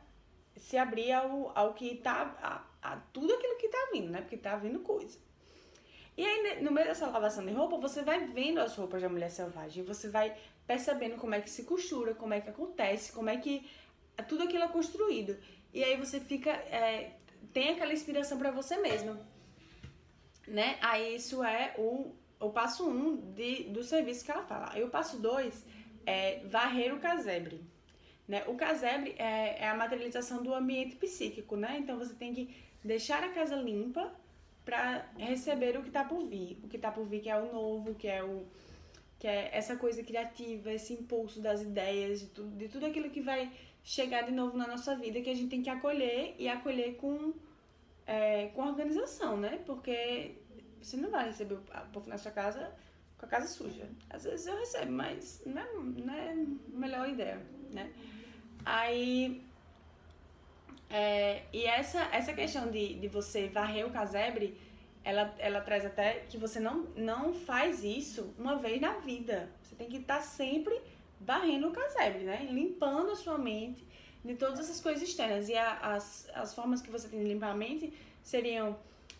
se 0.55 0.77
abrir 0.77 1.11
ao, 1.11 1.57
ao 1.57 1.73
que 1.73 1.93
está, 1.93 2.35
a, 2.41 2.91
a, 2.91 2.97
tudo 3.13 3.33
aquilo 3.33 3.57
que 3.57 3.67
está 3.67 3.89
vindo, 3.91 4.09
né? 4.09 4.21
Porque 4.21 4.35
está 4.35 4.55
vindo 4.55 4.79
coisa. 4.79 5.17
E 6.17 6.25
aí, 6.25 6.61
no 6.61 6.71
meio 6.71 6.87
dessa 6.87 7.07
lavação 7.07 7.45
de 7.45 7.53
roupa, 7.53 7.77
você 7.77 8.01
vai 8.01 8.27
vendo 8.27 8.59
as 8.59 8.75
roupas 8.75 9.01
da 9.01 9.07
mulher 9.07 9.29
selvagem, 9.29 9.83
você 9.83 10.09
vai 10.09 10.35
percebendo 10.67 11.15
como 11.15 11.33
é 11.33 11.41
que 11.41 11.49
se 11.49 11.63
costura, 11.63 12.13
como 12.13 12.33
é 12.33 12.41
que 12.41 12.49
acontece, 12.49 13.13
como 13.13 13.29
é 13.29 13.37
que 13.37 13.69
tudo 14.27 14.43
aquilo 14.43 14.63
é 14.63 14.67
construído. 14.67 15.37
E 15.73 15.83
aí 15.83 15.95
você 15.95 16.19
fica, 16.19 16.51
é, 16.51 17.15
tem 17.53 17.69
aquela 17.69 17.93
inspiração 17.93 18.37
para 18.37 18.51
você 18.51 18.77
mesmo, 18.77 19.17
né? 20.45 20.77
Aí 20.81 21.15
isso 21.15 21.41
é 21.43 21.73
o 21.77 22.13
o 22.39 22.49
passo 22.49 22.87
1 22.87 22.89
um 22.89 23.17
de, 23.33 23.63
do 23.65 23.83
serviço 23.83 24.23
que 24.23 24.31
ela 24.31 24.43
fala. 24.43 24.69
Aí 24.71 24.83
o 24.83 24.89
passo 24.89 25.17
2 25.19 25.65
é 26.05 26.39
varrer 26.45 26.93
o 26.93 26.99
casebre. 26.99 27.61
Né? 28.27 28.43
O 28.47 28.55
casebre 28.55 29.15
é, 29.17 29.63
é 29.63 29.67
a 29.67 29.75
materialização 29.75 30.41
do 30.41 30.53
ambiente 30.53 30.95
psíquico, 30.95 31.55
né? 31.55 31.77
Então 31.79 31.97
você 31.97 32.13
tem 32.13 32.33
que 32.33 32.55
deixar 32.83 33.23
a 33.23 33.29
casa 33.29 33.55
limpa 33.55 34.13
para 34.63 35.05
receber 35.17 35.77
o 35.77 35.81
que 35.81 35.87
está 35.87 36.03
por 36.03 36.25
vir. 36.27 36.59
O 36.63 36.67
que 36.67 36.75
está 36.75 36.91
por 36.91 37.05
vir 37.05 37.21
que 37.21 37.29
é 37.29 37.35
o 37.35 37.51
novo, 37.51 37.95
que 37.95 38.07
é 38.07 38.23
o 38.23 38.45
que 39.19 39.27
é 39.27 39.49
essa 39.51 39.75
coisa 39.75 40.01
criativa, 40.01 40.71
esse 40.71 40.93
impulso 40.93 41.41
das 41.41 41.61
ideias, 41.61 42.21
de 42.21 42.27
tudo, 42.27 42.55
de 42.55 42.69
tudo 42.69 42.85
aquilo 42.85 43.09
que 43.09 43.19
vai 43.19 43.51
chegar 43.83 44.21
de 44.21 44.31
novo 44.31 44.57
na 44.57 44.65
nossa 44.65 44.95
vida, 44.95 45.19
que 45.19 45.29
a 45.29 45.35
gente 45.35 45.49
tem 45.49 45.61
que 45.61 45.69
acolher 45.69 46.35
e 46.39 46.47
acolher 46.47 46.95
com, 46.95 47.33
é, 48.07 48.47
com 48.47 48.61
organização, 48.61 49.35
né? 49.35 49.59
Porque 49.65 50.35
você 50.81 50.97
não 50.97 51.09
vai 51.09 51.27
receber 51.27 51.55
o 51.55 51.61
povo 51.91 52.09
na 52.09 52.17
sua 52.17 52.31
casa 52.31 52.71
com 53.17 53.25
a 53.25 53.29
casa 53.29 53.47
suja. 53.47 53.87
Às 54.09 54.23
vezes 54.23 54.47
eu 54.47 54.57
recebo, 54.57 54.91
mas 54.91 55.41
não 55.45 55.61
é, 55.61 55.73
não 55.73 56.13
é 56.13 56.31
a 56.31 56.77
melhor 56.77 57.09
ideia, 57.09 57.41
né? 57.71 57.91
Aí. 58.65 59.43
É, 60.89 61.43
e 61.53 61.65
essa, 61.65 62.01
essa 62.11 62.33
questão 62.33 62.71
de, 62.71 62.95
de 62.95 63.07
você 63.07 63.47
varrer 63.47 63.85
o 63.85 63.91
casebre, 63.91 64.59
ela, 65.03 65.35
ela 65.37 65.61
traz 65.61 65.85
até 65.85 66.21
que 66.27 66.35
você 66.35 66.59
não, 66.59 66.87
não 66.95 67.31
faz 67.31 67.83
isso 67.83 68.33
uma 68.39 68.55
vez 68.55 68.81
na 68.81 68.93
vida. 68.93 69.49
Você 69.61 69.75
tem 69.75 69.87
que 69.87 69.97
estar 69.97 70.21
sempre 70.21 70.81
varrendo 71.21 71.67
o 71.67 71.71
casebre, 71.71 72.23
né? 72.23 72.47
Limpando 72.49 73.11
a 73.11 73.15
sua 73.15 73.37
mente 73.37 73.85
de 74.23 74.35
todas 74.35 74.59
essas 74.59 74.81
coisas 74.81 75.07
externas. 75.07 75.47
E 75.49 75.55
a, 75.55 75.77
as, 75.77 76.27
as 76.33 76.55
formas 76.55 76.81
que 76.81 76.89
você 76.89 77.07
tem 77.07 77.19
de 77.19 77.25
limpar 77.25 77.51
a 77.51 77.55
mente 77.55 77.93
seriam 78.23 78.77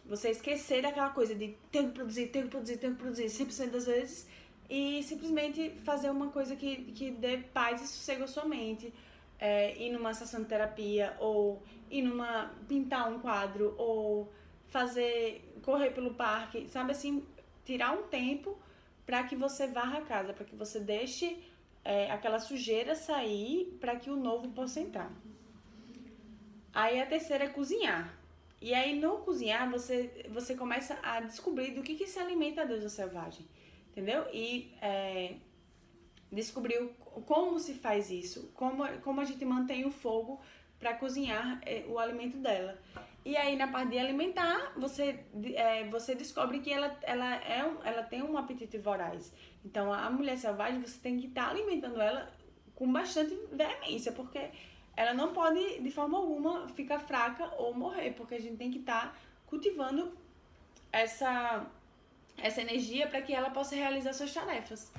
você 0.09 0.31
esquecer 0.31 0.81
daquela 0.81 1.11
coisa 1.11 1.35
de 1.35 1.55
ter 1.71 1.85
que 1.85 1.91
produzir, 1.91 2.27
ter 2.27 2.43
que 2.43 2.49
produzir, 2.49 2.77
ter 2.77 2.89
que 2.89 2.95
produzir 2.95 3.25
100% 3.25 3.69
das 3.69 3.85
vezes 3.85 4.27
e 4.69 5.03
simplesmente 5.03 5.69
fazer 5.83 6.09
uma 6.09 6.29
coisa 6.29 6.55
que, 6.55 6.91
que 6.93 7.11
dê 7.11 7.37
paz 7.37 7.81
e 7.81 7.87
sossego 7.87 8.23
à 8.23 8.27
sua 8.27 8.45
mente. 8.45 8.93
É, 9.41 9.81
ir 9.81 9.91
numa 9.91 10.13
sessão 10.13 10.41
de 10.41 10.47
terapia 10.47 11.15
ou 11.17 11.63
ir 11.89 12.01
numa 12.01 12.53
pintar 12.67 13.09
um 13.09 13.19
quadro 13.19 13.73
ou 13.77 14.29
fazer 14.67 15.55
correr 15.63 15.91
pelo 15.91 16.13
parque, 16.13 16.67
sabe 16.67 16.91
assim, 16.91 17.25
tirar 17.63 17.93
um 17.93 18.03
tempo 18.03 18.57
para 19.05 19.23
que 19.23 19.37
você 19.37 19.65
varra 19.65 19.99
a 19.99 20.01
casa, 20.01 20.33
para 20.33 20.43
que 20.43 20.55
você 20.57 20.79
deixe 20.79 21.41
é, 21.85 22.11
aquela 22.11 22.39
sujeira 22.39 22.95
sair 22.95 23.77
para 23.79 23.95
que 23.95 24.09
o 24.09 24.17
novo 24.17 24.49
possa 24.49 24.81
entrar. 24.81 25.09
Aí 26.73 26.99
a 26.99 27.05
terceira 27.05 27.45
é 27.45 27.49
cozinhar. 27.49 28.18
E 28.61 28.73
aí, 28.73 28.99
no 28.99 29.19
cozinhar, 29.19 29.69
você, 29.69 30.25
você 30.29 30.55
começa 30.55 30.99
a 31.01 31.21
descobrir 31.21 31.71
do 31.71 31.81
que, 31.81 31.95
que 31.95 32.07
se 32.07 32.19
alimenta 32.19 32.61
a 32.61 32.65
deusa 32.65 32.89
selvagem, 32.89 33.47
entendeu? 33.89 34.25
E 34.33 34.73
é, 34.81 35.35
descobrir 36.31 36.89
como 37.25 37.57
se 37.59 37.73
faz 37.75 38.11
isso, 38.11 38.51
como, 38.53 38.85
como 38.99 39.21
a 39.21 39.25
gente 39.25 39.43
mantém 39.45 39.85
o 39.85 39.91
fogo 39.91 40.41
para 40.77 40.93
cozinhar 40.93 41.61
é, 41.65 41.85
o 41.87 41.97
alimento 41.97 42.37
dela. 42.37 42.77
E 43.25 43.35
aí, 43.35 43.55
na 43.55 43.67
parte 43.67 43.91
de 43.91 43.99
alimentar, 43.99 44.73
você, 44.77 45.23
é, 45.53 45.83
você 45.85 46.15
descobre 46.15 46.59
que 46.59 46.71
ela, 46.71 46.97
ela, 47.03 47.35
é, 47.35 47.59
ela 47.83 48.03
tem 48.03 48.23
um 48.23 48.37
apetite 48.37 48.77
voraz. 48.77 49.33
Então, 49.63 49.91
a 49.91 50.09
mulher 50.09 50.37
selvagem, 50.37 50.81
você 50.81 50.99
tem 50.99 51.17
que 51.17 51.27
estar 51.27 51.45
tá 51.45 51.51
alimentando 51.51 52.01
ela 52.01 52.33
com 52.75 52.91
bastante 52.91 53.37
veemência, 53.51 54.11
porque 54.13 54.49
ela 54.99 55.13
não 55.13 55.31
pode, 55.31 55.79
de 55.79 55.91
forma 55.91 56.17
alguma, 56.17 56.67
ficar 56.67 56.99
fraca 56.99 57.49
ou 57.57 57.73
morrer, 57.73 58.11
porque 58.17 58.35
a 58.35 58.41
gente 58.41 58.57
tem 58.57 58.69
que 58.69 58.79
estar 58.79 59.13
tá 59.13 59.15
cultivando 59.45 60.11
essa, 60.91 61.65
essa 62.37 62.59
energia 62.59 63.07
para 63.07 63.21
que 63.21 63.33
ela 63.33 63.49
possa 63.49 63.77
realizar 63.77 64.11
suas 64.11 64.33
tarefas. 64.33 64.91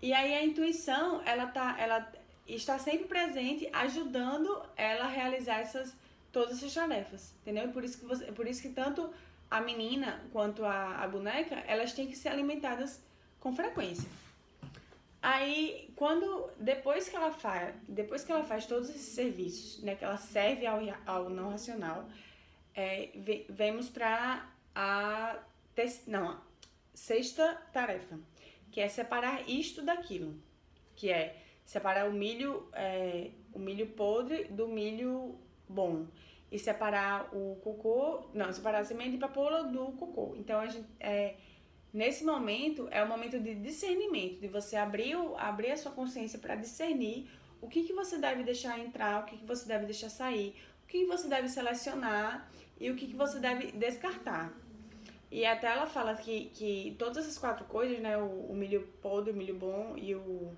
E 0.00 0.14
aí 0.14 0.32
a 0.34 0.42
intuição, 0.42 1.20
ela, 1.26 1.48
tá, 1.48 1.76
ela 1.78 2.10
está 2.48 2.78
sempre 2.78 3.06
presente, 3.06 3.68
ajudando 3.74 4.64
ela 4.74 5.04
a 5.04 5.08
realizar 5.08 5.58
essas, 5.58 5.94
todas 6.32 6.56
essas 6.56 6.72
tarefas, 6.72 7.34
entendeu? 7.42 7.68
Por 7.72 7.84
isso 7.84 7.98
que, 7.98 8.06
você, 8.06 8.32
por 8.32 8.46
isso 8.46 8.62
que 8.62 8.70
tanto 8.70 9.12
a 9.50 9.60
menina 9.60 10.24
quanto 10.32 10.64
a, 10.64 10.96
a 10.96 11.06
boneca, 11.06 11.56
elas 11.66 11.92
têm 11.92 12.06
que 12.06 12.16
ser 12.16 12.30
alimentadas 12.30 13.02
com 13.38 13.54
frequência. 13.54 14.08
Aí, 15.22 15.92
quando 15.94 16.50
depois 16.58 17.08
que 17.08 17.14
ela 17.14 17.30
faz, 17.30 17.72
depois 17.86 18.24
que 18.24 18.32
ela 18.32 18.42
faz 18.42 18.66
todos 18.66 18.90
esses 18.90 19.14
serviços, 19.14 19.80
né, 19.80 19.94
que 19.94 20.04
ela 20.04 20.16
serve 20.16 20.66
ao, 20.66 20.80
ao 21.06 21.30
não 21.30 21.50
racional, 21.50 22.08
é, 22.74 23.10
vemos 23.48 23.88
para 23.88 24.50
a 24.74 25.38
não, 26.08 26.30
a 26.30 26.42
sexta 26.92 27.54
tarefa, 27.72 28.18
que 28.72 28.80
é 28.80 28.88
separar 28.88 29.48
isto 29.48 29.80
daquilo, 29.82 30.34
que 30.96 31.08
é 31.08 31.36
separar 31.64 32.08
o 32.08 32.12
milho, 32.12 32.68
é, 32.72 33.30
o 33.52 33.60
milho 33.60 33.86
podre 33.88 34.44
do 34.44 34.66
milho 34.66 35.38
bom 35.68 36.06
e 36.50 36.58
separar 36.58 37.28
o 37.32 37.56
cocô, 37.62 38.28
não, 38.34 38.52
separar 38.52 38.80
a 38.80 38.84
semente 38.84 39.12
de 39.12 39.18
papoula 39.18 39.64
do 39.64 39.92
cocô. 39.92 40.34
Então 40.36 40.60
a 40.60 40.66
gente 40.66 40.86
é, 41.00 41.36
Nesse 41.92 42.24
momento 42.24 42.88
é 42.90 43.04
o 43.04 43.08
momento 43.08 43.38
de 43.38 43.54
discernimento, 43.54 44.40
de 44.40 44.48
você 44.48 44.76
abrir, 44.76 45.14
abrir 45.36 45.72
a 45.72 45.76
sua 45.76 45.92
consciência 45.92 46.38
para 46.38 46.54
discernir 46.54 47.28
o 47.60 47.68
que, 47.68 47.84
que 47.84 47.92
você 47.92 48.16
deve 48.16 48.42
deixar 48.42 48.78
entrar, 48.78 49.22
o 49.22 49.26
que, 49.26 49.36
que 49.36 49.44
você 49.44 49.66
deve 49.66 49.84
deixar 49.84 50.08
sair, 50.08 50.56
o 50.84 50.86
que, 50.86 51.00
que 51.00 51.06
você 51.06 51.28
deve 51.28 51.48
selecionar 51.48 52.50
e 52.80 52.90
o 52.90 52.96
que, 52.96 53.06
que 53.06 53.14
você 53.14 53.38
deve 53.38 53.72
descartar. 53.72 54.52
E 55.30 55.44
até 55.44 55.66
ela 55.66 55.86
fala 55.86 56.14
que, 56.14 56.46
que 56.54 56.96
todas 56.98 57.18
essas 57.18 57.38
quatro 57.38 57.64
coisas, 57.66 57.98
né, 58.00 58.16
o, 58.16 58.50
o 58.50 58.54
milho 58.54 58.88
podre, 59.02 59.30
o 59.30 59.36
milho 59.36 59.54
bom 59.54 59.94
e 59.96 60.14
o, 60.14 60.50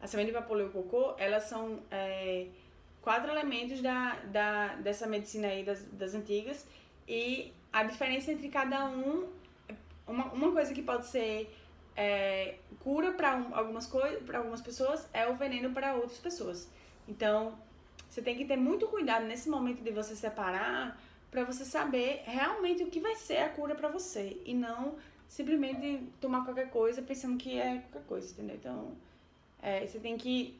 a 0.00 0.06
semente 0.08 0.28
de 0.28 0.36
papoula 0.36 0.62
e 0.62 0.66
o 0.66 0.70
cocô, 0.70 1.14
elas 1.18 1.44
são 1.44 1.82
é, 1.90 2.46
quatro 3.00 3.30
elementos 3.30 3.80
da, 3.80 4.16
da, 4.26 4.74
dessa 4.76 5.06
medicina 5.06 5.48
aí 5.48 5.64
das, 5.64 5.84
das 5.84 6.14
antigas 6.14 6.66
e 7.08 7.52
a 7.72 7.84
diferença 7.84 8.32
entre 8.32 8.48
cada 8.48 8.86
um 8.86 9.28
uma, 10.10 10.24
uma 10.32 10.52
coisa 10.52 10.74
que 10.74 10.82
pode 10.82 11.06
ser 11.06 11.54
é, 11.96 12.56
cura 12.80 13.12
para 13.12 13.36
um, 13.36 13.54
algumas 13.54 13.86
coisas, 13.86 14.22
para 14.22 14.38
algumas 14.38 14.60
pessoas 14.60 15.08
é 15.12 15.26
o 15.28 15.36
veneno 15.36 15.70
para 15.72 15.94
outras 15.94 16.18
pessoas. 16.18 16.68
Então, 17.08 17.58
você 18.08 18.20
tem 18.20 18.36
que 18.36 18.44
ter 18.44 18.56
muito 18.56 18.86
cuidado 18.88 19.26
nesse 19.26 19.48
momento 19.48 19.82
de 19.82 19.90
você 19.90 20.16
separar 20.16 21.00
para 21.30 21.44
você 21.44 21.64
saber 21.64 22.22
realmente 22.24 22.82
o 22.82 22.88
que 22.88 23.00
vai 23.00 23.14
ser 23.14 23.38
a 23.38 23.48
cura 23.48 23.74
para 23.74 23.88
você 23.88 24.40
e 24.44 24.52
não 24.52 24.96
simplesmente 25.28 26.02
tomar 26.20 26.44
qualquer 26.44 26.70
coisa 26.70 27.00
pensando 27.00 27.36
que 27.36 27.56
é 27.56 27.78
qualquer 27.90 28.08
coisa, 28.08 28.32
entendeu? 28.32 28.56
Então, 28.56 28.96
é, 29.62 29.86
você 29.86 30.00
tem 30.00 30.16
que 30.16 30.58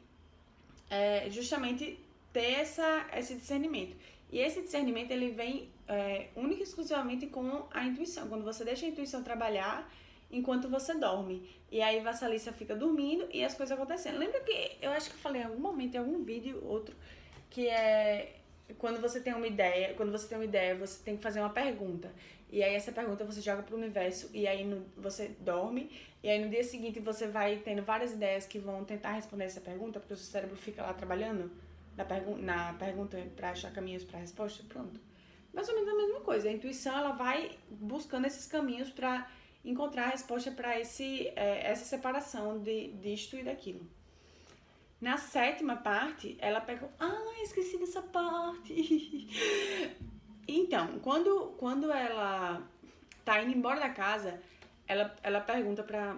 é, 0.89 1.29
justamente 1.29 1.99
ter 2.31 2.51
essa, 2.61 3.05
esse 3.13 3.35
discernimento. 3.35 3.97
E 4.31 4.39
esse 4.39 4.61
discernimento 4.61 5.11
ele 5.11 5.31
vem 5.31 5.69
é, 5.87 6.27
única 6.35 6.61
e 6.61 6.63
exclusivamente 6.63 7.27
com 7.27 7.67
a 7.71 7.85
intuição. 7.85 8.27
Quando 8.27 8.43
você 8.43 8.63
deixa 8.63 8.85
a 8.85 8.89
intuição 8.89 9.23
trabalhar 9.23 9.91
enquanto 10.31 10.69
você 10.69 10.93
dorme. 10.95 11.49
E 11.71 11.81
aí 11.81 11.99
Vassalissa 11.99 12.51
fica 12.53 12.75
dormindo 12.75 13.27
e 13.31 13.43
as 13.43 13.53
coisas 13.53 13.77
acontecendo. 13.77 14.17
Lembra 14.17 14.39
que 14.41 14.77
eu 14.81 14.91
acho 14.91 15.09
que 15.09 15.15
eu 15.15 15.19
falei 15.19 15.41
em 15.41 15.45
algum 15.45 15.59
momento, 15.59 15.95
em 15.95 15.97
algum 15.97 16.23
vídeo, 16.23 16.63
outro, 16.65 16.95
que 17.49 17.67
é 17.67 18.37
quando 18.77 19.01
você 19.01 19.19
tem 19.19 19.33
uma 19.33 19.47
ideia, 19.47 19.93
quando 19.95 20.11
você 20.11 20.27
tem 20.27 20.37
uma 20.37 20.45
ideia, 20.45 20.75
você 20.75 21.03
tem 21.03 21.17
que 21.17 21.23
fazer 21.23 21.41
uma 21.41 21.49
pergunta. 21.49 22.11
E 22.49 22.63
aí 22.63 22.73
essa 22.73 22.91
pergunta 22.91 23.23
você 23.23 23.41
joga 23.41 23.63
pro 23.63 23.77
universo 23.77 24.29
e 24.33 24.47
aí 24.47 24.65
no, 24.65 24.85
você 24.97 25.29
dorme. 25.39 25.89
E 26.23 26.29
aí 26.29 26.43
no 26.43 26.49
dia 26.49 26.63
seguinte 26.63 26.99
você 26.99 27.27
vai 27.27 27.57
tendo 27.57 27.81
várias 27.81 28.13
ideias 28.13 28.45
que 28.45 28.59
vão 28.59 28.83
tentar 28.85 29.13
responder 29.13 29.45
essa 29.45 29.61
pergunta, 29.61 29.99
porque 29.99 30.13
o 30.13 30.17
seu 30.17 30.31
cérebro 30.31 30.55
fica 30.55 30.81
lá 30.83 30.93
trabalhando 30.93 31.51
na, 32.05 32.71
na 32.71 32.73
pergunta 32.73 33.17
para 33.35 33.51
achar 33.51 33.71
caminhos 33.71 34.03
para 34.03 34.17
a 34.17 34.21
resposta. 34.21 34.63
Pronto 34.67 34.99
mais 35.53 35.67
ou 35.67 35.75
menos 35.75 35.89
a 35.89 35.95
mesma 35.95 36.19
coisa. 36.21 36.49
A 36.49 36.51
intuição 36.51 36.97
ela 36.97 37.11
vai 37.11 37.57
buscando 37.69 38.25
esses 38.25 38.47
caminhos 38.47 38.89
para 38.89 39.27
encontrar 39.63 40.05
a 40.05 40.09
resposta 40.09 40.51
para 40.51 40.79
esse 40.79 41.27
é, 41.35 41.71
essa 41.71 41.85
separação 41.85 42.59
de 42.59 42.89
disto 42.93 43.35
e 43.35 43.43
daquilo. 43.43 43.85
Na 44.99 45.17
sétima 45.17 45.75
parte, 45.77 46.37
ela 46.39 46.61
pega, 46.61 46.87
ah, 46.99 47.41
esqueci 47.41 47.77
dessa 47.77 48.01
parte. 48.01 49.27
então, 50.47 50.99
quando 50.99 51.53
quando 51.57 51.91
ela 51.91 52.61
tá 53.25 53.41
indo 53.41 53.57
embora 53.57 53.79
da 53.79 53.89
casa, 53.89 54.39
ela 54.87 55.15
ela 55.21 55.41
pergunta 55.41 55.83
para 55.83 56.17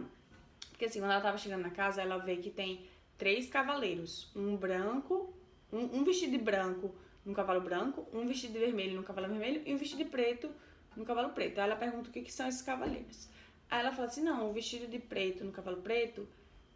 porque 0.69 0.85
assim, 0.85 0.99
quando 0.99 1.11
ela 1.11 1.21
tava 1.21 1.37
chegando 1.37 1.61
na 1.61 1.69
casa, 1.69 2.01
ela 2.01 2.17
vê 2.17 2.37
que 2.37 2.49
tem 2.49 2.85
três 3.17 3.47
cavaleiros, 3.49 4.31
um 4.35 4.55
branco, 4.57 5.33
um, 5.73 5.99
um 5.99 6.03
vestido 6.03 6.37
branco, 6.37 6.93
num 7.25 7.33
cavalo 7.33 7.59
branco, 7.59 8.07
um 8.13 8.27
vestido 8.27 8.59
vermelho 8.59 8.95
no 8.95 9.03
cavalo 9.03 9.27
vermelho 9.27 9.63
e 9.65 9.73
um 9.73 9.77
vestido 9.77 10.05
preto 10.05 10.51
no 10.95 11.03
cavalo 11.03 11.29
preto. 11.29 11.59
Aí 11.59 11.65
ela 11.65 11.75
pergunta 11.75 12.09
o 12.09 12.13
que, 12.13 12.21
que 12.21 12.31
são 12.31 12.47
esses 12.47 12.61
cavaleiros. 12.61 13.27
Aí 13.69 13.79
ela 13.79 13.91
fala 13.91 14.07
assim: 14.07 14.21
não, 14.21 14.49
o 14.49 14.53
vestido 14.53 14.87
de 14.87 14.99
preto 14.99 15.43
no 15.43 15.51
cavalo 15.51 15.77
preto 15.77 16.27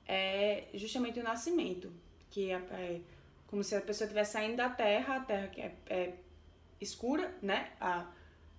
é 0.08 0.66
justamente 0.74 1.20
o 1.20 1.24
nascimento, 1.24 1.92
que 2.30 2.50
é, 2.50 2.56
é 2.56 3.02
como 3.46 3.64
se 3.64 3.76
a 3.76 3.82
pessoa 3.82 4.06
estivesse 4.06 4.32
saindo 4.34 4.58
da 4.58 4.70
terra, 4.70 5.18
a 5.18 5.20
terra 5.20 5.48
que 5.48 5.62
é, 5.62 5.76
é 5.88 6.14
escura, 6.82 7.36
né? 7.42 7.72
A, 7.80 8.08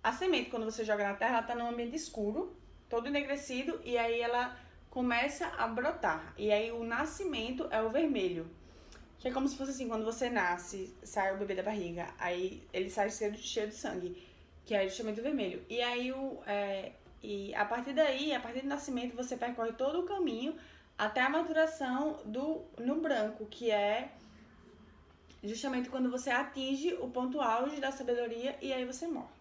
a 0.03 0.12
semente, 0.12 0.51
quando 0.51 0.64
você 0.64 0.85
joga 0.85 1.05
na 1.05 1.14
terra, 1.14 1.33
ela 1.33 1.40
está 1.40 1.55
num 1.55 1.68
ambiente 1.68 1.96
escuro, 1.96 2.57
todo 2.88 3.09
enegrecido, 3.09 3.81
e 3.85 3.98
aí 3.98 4.20
ela 4.20 4.57
começa 4.88 5.46
a 5.59 5.66
brotar. 5.66 6.33
E 6.38 6.53
aí 6.53 6.70
o 6.70 6.85
nascimento 6.85 7.66
é 7.70 7.83
o 7.83 7.90
vermelho. 7.90 8.48
Que 9.18 9.28
é 9.28 9.33
como 9.33 9.48
se 9.48 9.57
fosse 9.57 9.72
assim, 9.72 9.88
quando 9.88 10.04
você 10.04 10.31
nasce, 10.31 10.94
sai 11.02 11.35
o 11.35 11.38
bebê 11.38 11.54
da 11.54 11.62
barriga, 11.62 12.09
aí 12.18 12.62
ele 12.72 12.88
sai 12.88 13.11
cheio 13.11 13.33
de, 13.33 13.38
cheio 13.38 13.68
de 13.68 13.74
sangue, 13.74 14.22
que 14.64 14.74
é 14.74 14.87
o 14.87 15.14
vermelho. 15.14 15.64
E 15.68 15.83
aí, 15.83 16.12
o, 16.12 16.38
é, 16.46 16.92
e 17.22 17.52
a 17.54 17.64
partir 17.64 17.94
daí, 17.94 18.33
a 18.33 18.38
partir 18.38 18.61
do 18.61 18.68
nascimento, 18.68 19.16
você 19.16 19.37
percorre 19.37 19.72
todo 19.72 20.00
o 20.00 20.04
caminho 20.04 20.54
até 20.96 21.20
a 21.20 21.28
maturação 21.28 22.20
do, 22.24 22.62
no 22.78 23.00
branco, 23.00 23.46
que 23.46 23.70
é 23.70 24.11
justamente 25.42 25.88
quando 25.88 26.11
você 26.11 26.31
atinge 26.31 26.94
o 26.94 27.09
ponto 27.09 27.40
auge 27.40 27.81
da 27.81 27.92
sabedoria 27.92 28.57
e 28.61 28.72
aí 28.72 28.85
você 28.85 29.07
morre. 29.07 29.38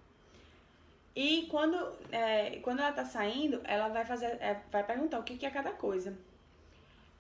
E 1.16 1.48
quando, 1.50 1.76
é, 2.12 2.60
quando 2.62 2.80
ela 2.80 2.92
tá 2.92 3.04
saindo, 3.04 3.60
ela 3.64 3.88
vai 3.88 4.06
fazer, 4.06 4.38
é, 4.40 4.62
vai 4.72 4.84
perguntar 4.84 5.20
o 5.20 5.24
que, 5.24 5.36
que 5.36 5.48
é 5.48 5.50
cada 5.50 5.72
coisa. 5.72 6.16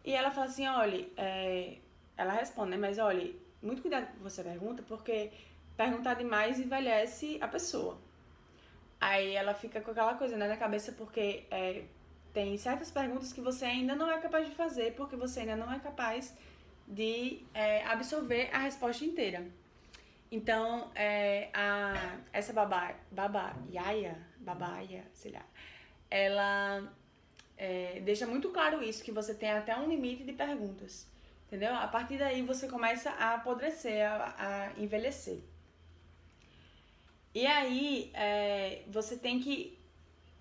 E 0.06 0.14
ela 0.14 0.30
fala 0.30 0.46
assim, 0.46 0.68
olha, 0.68 1.08
é, 1.18 1.78
ela 2.18 2.34
responde, 2.34 2.72
né? 2.72 2.78
Mas 2.78 2.98
olha, 2.98 3.34
muito 3.62 3.82
cuidado 3.82 4.08
com 4.14 4.24
você 4.24 4.44
pergunta, 4.44 4.84
porque 4.88 5.32
perguntar 5.76 6.16
demais 6.16 6.60
envelhece 6.60 7.38
a 7.40 7.48
pessoa. 7.48 7.98
Aí 9.00 9.36
ela 9.36 9.54
fica 9.54 9.80
com 9.80 9.92
aquela 9.92 10.16
coisa 10.16 10.36
né, 10.36 10.48
na 10.48 10.58
cabeça, 10.58 10.92
porque 10.92 11.46
é, 11.52 11.84
tem 12.34 12.58
certas 12.58 12.90
perguntas 12.90 13.32
que 13.32 13.42
você 13.42 13.66
ainda 13.66 13.96
não 13.96 14.10
é 14.12 14.20
capaz 14.20 14.48
de 14.50 14.56
fazer, 14.56 14.96
porque 14.96 15.16
você 15.16 15.42
ainda 15.42 15.56
não 15.56 15.72
é 15.72 15.80
capaz 15.80 16.36
de 16.88 17.46
é, 17.54 17.84
absorver 17.86 18.50
a 18.52 18.60
resposta 18.60 19.06
inteira. 19.06 19.46
Então, 20.32 20.92
é, 20.96 21.50
a, 21.54 22.18
essa 22.34 22.52
babá, 22.52 22.96
babá, 23.12 23.56
Yaya, 23.72 24.18
babaia, 24.40 25.06
sei 25.14 25.32
lá, 25.32 25.46
ela 26.10 26.92
é, 27.58 28.02
deixa 28.04 28.26
muito 28.26 28.50
claro 28.50 28.84
isso, 28.84 29.04
que 29.04 29.12
você 29.12 29.34
tem 29.34 29.52
até 29.52 29.78
um 29.78 29.88
limite 29.88 30.24
de 30.24 30.34
perguntas. 30.34 31.08
Entendeu? 31.48 31.74
A 31.74 31.88
partir 31.88 32.18
daí 32.18 32.42
você 32.42 32.68
começa 32.68 33.10
a 33.12 33.36
apodrecer, 33.36 34.06
a, 34.06 34.36
a 34.38 34.80
envelhecer. 34.80 35.40
E 37.34 37.46
aí 37.46 38.12
é, 38.14 38.84
você 38.88 39.16
tem 39.16 39.40
que. 39.40 39.78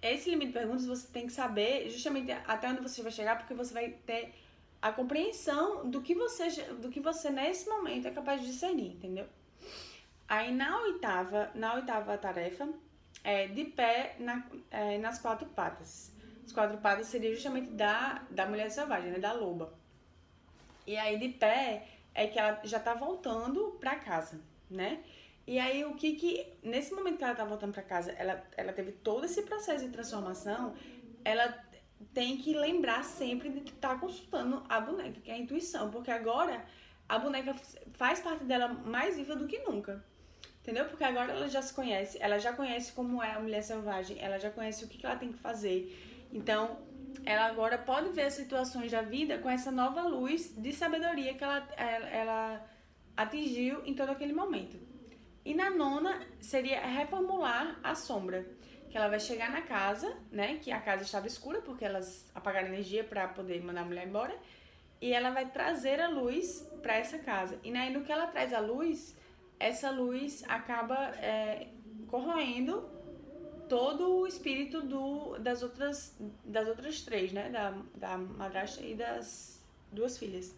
Esse 0.02 0.30
limite 0.30 0.48
de 0.48 0.58
perguntas 0.58 0.84
você 0.84 1.06
tem 1.08 1.26
que 1.26 1.32
saber 1.32 1.88
justamente 1.90 2.30
até 2.32 2.68
onde 2.68 2.80
você 2.80 3.02
vai 3.02 3.12
chegar, 3.12 3.38
porque 3.38 3.54
você 3.54 3.72
vai 3.72 3.90
ter 3.90 4.34
a 4.82 4.92
compreensão 4.92 5.88
do 5.88 6.02
que 6.02 6.14
você, 6.14 6.48
do 6.74 6.90
que 6.90 7.00
você 7.00 7.30
nesse 7.30 7.68
momento 7.68 8.08
é 8.08 8.10
capaz 8.10 8.40
de 8.40 8.48
discernir, 8.48 8.92
entendeu? 8.92 9.26
Aí 10.28 10.52
na 10.52 10.80
oitava, 10.82 11.50
na 11.54 11.74
oitava 11.74 12.18
tarefa, 12.18 12.68
é 13.22 13.46
de 13.46 13.64
pé 13.64 14.16
na, 14.18 14.44
é, 14.70 14.98
nas 14.98 15.18
quatro 15.18 15.46
patas. 15.48 16.12
As 16.44 16.52
quatro 16.52 16.78
patas 16.78 17.06
seria 17.06 17.32
justamente 17.32 17.70
da, 17.70 18.24
da 18.30 18.46
mulher 18.46 18.70
selvagem, 18.70 19.12
né? 19.12 19.18
Da 19.18 19.32
loba. 19.32 19.72
E 20.86 20.96
aí 20.96 21.18
de 21.18 21.30
pé 21.30 21.86
é 22.14 22.26
que 22.26 22.38
ela 22.38 22.60
já 22.64 22.80
tá 22.80 22.94
voltando 22.94 23.76
para 23.80 23.96
casa, 23.96 24.40
né? 24.70 25.02
E 25.46 25.58
aí 25.58 25.84
o 25.84 25.94
que 25.94 26.14
que 26.14 26.46
nesse 26.62 26.92
momento 26.92 27.18
que 27.18 27.24
ela 27.24 27.34
tá 27.34 27.44
voltando 27.44 27.72
para 27.72 27.82
casa, 27.82 28.12
ela 28.12 28.44
ela 28.56 28.72
teve 28.72 28.92
todo 28.92 29.24
esse 29.24 29.42
processo 29.42 29.84
de 29.84 29.90
transformação, 29.90 30.74
ela 31.24 31.64
tem 32.12 32.36
que 32.36 32.54
lembrar 32.54 33.04
sempre 33.04 33.48
de 33.50 33.70
estar 33.70 33.90
tá 33.90 33.98
consultando 33.98 34.64
a 34.68 34.80
boneca, 34.80 35.20
que 35.20 35.30
é 35.30 35.34
a 35.34 35.38
intuição, 35.38 35.90
porque 35.90 36.10
agora 36.10 36.64
a 37.08 37.18
boneca 37.18 37.54
faz 37.94 38.20
parte 38.20 38.44
dela 38.44 38.68
mais 38.68 39.16
viva 39.16 39.36
do 39.36 39.46
que 39.46 39.58
nunca. 39.60 40.04
Entendeu? 40.60 40.86
Porque 40.86 41.04
agora 41.04 41.32
ela 41.32 41.48
já 41.48 41.62
se 41.62 41.72
conhece, 41.72 42.18
ela 42.20 42.38
já 42.40 42.52
conhece 42.52 42.92
como 42.92 43.22
é 43.22 43.32
a 43.32 43.38
mulher 43.38 43.62
selvagem, 43.62 44.18
ela 44.20 44.36
já 44.36 44.50
conhece 44.50 44.84
o 44.84 44.88
que, 44.88 44.98
que 44.98 45.06
ela 45.06 45.14
tem 45.14 45.30
que 45.30 45.38
fazer. 45.38 46.26
Então, 46.32 46.78
ela 47.24 47.46
agora 47.46 47.76
pode 47.76 48.10
ver 48.10 48.22
as 48.22 48.34
situações 48.34 48.92
da 48.92 49.02
vida 49.02 49.38
com 49.38 49.50
essa 49.50 49.70
nova 49.70 50.02
luz 50.02 50.54
de 50.56 50.72
sabedoria 50.72 51.34
que 51.34 51.42
ela, 51.42 51.68
ela, 51.76 52.08
ela 52.08 52.66
atingiu 53.16 53.84
em 53.84 53.94
todo 53.94 54.10
aquele 54.10 54.32
momento. 54.32 54.78
E 55.44 55.54
na 55.54 55.70
nona 55.70 56.20
seria 56.40 56.80
reformular 56.80 57.78
a 57.82 57.94
sombra, 57.94 58.46
que 58.90 58.96
ela 58.96 59.08
vai 59.08 59.20
chegar 59.20 59.50
na 59.50 59.62
casa, 59.62 60.16
né, 60.30 60.56
que 60.56 60.70
a 60.70 60.80
casa 60.80 61.02
estava 61.02 61.26
escura 61.26 61.60
porque 61.60 61.84
elas 61.84 62.30
apagaram 62.34 62.68
energia 62.68 63.04
para 63.04 63.28
poder 63.28 63.62
mandar 63.62 63.82
a 63.82 63.84
mulher 63.84 64.06
embora, 64.06 64.36
e 65.00 65.12
ela 65.12 65.30
vai 65.30 65.46
trazer 65.50 66.00
a 66.00 66.08
luz 66.08 66.62
para 66.82 66.96
essa 66.96 67.18
casa. 67.18 67.58
E 67.62 67.76
aí 67.76 67.92
no 67.92 68.02
que 68.02 68.10
ela 68.10 68.26
traz 68.26 68.52
a 68.52 68.60
luz, 68.60 69.16
essa 69.58 69.90
luz 69.90 70.42
acaba 70.48 70.96
é, 71.16 71.68
corroendo 72.06 72.95
todo 73.68 74.20
o 74.20 74.26
espírito 74.26 74.82
do, 74.82 75.38
das, 75.38 75.62
outras, 75.62 76.16
das 76.44 76.66
outras 76.68 77.02
três, 77.02 77.32
né? 77.32 77.50
Da, 77.50 77.74
da 77.94 78.18
madrasta 78.18 78.82
e 78.82 78.94
das 78.94 79.62
duas 79.92 80.18
filhas. 80.18 80.54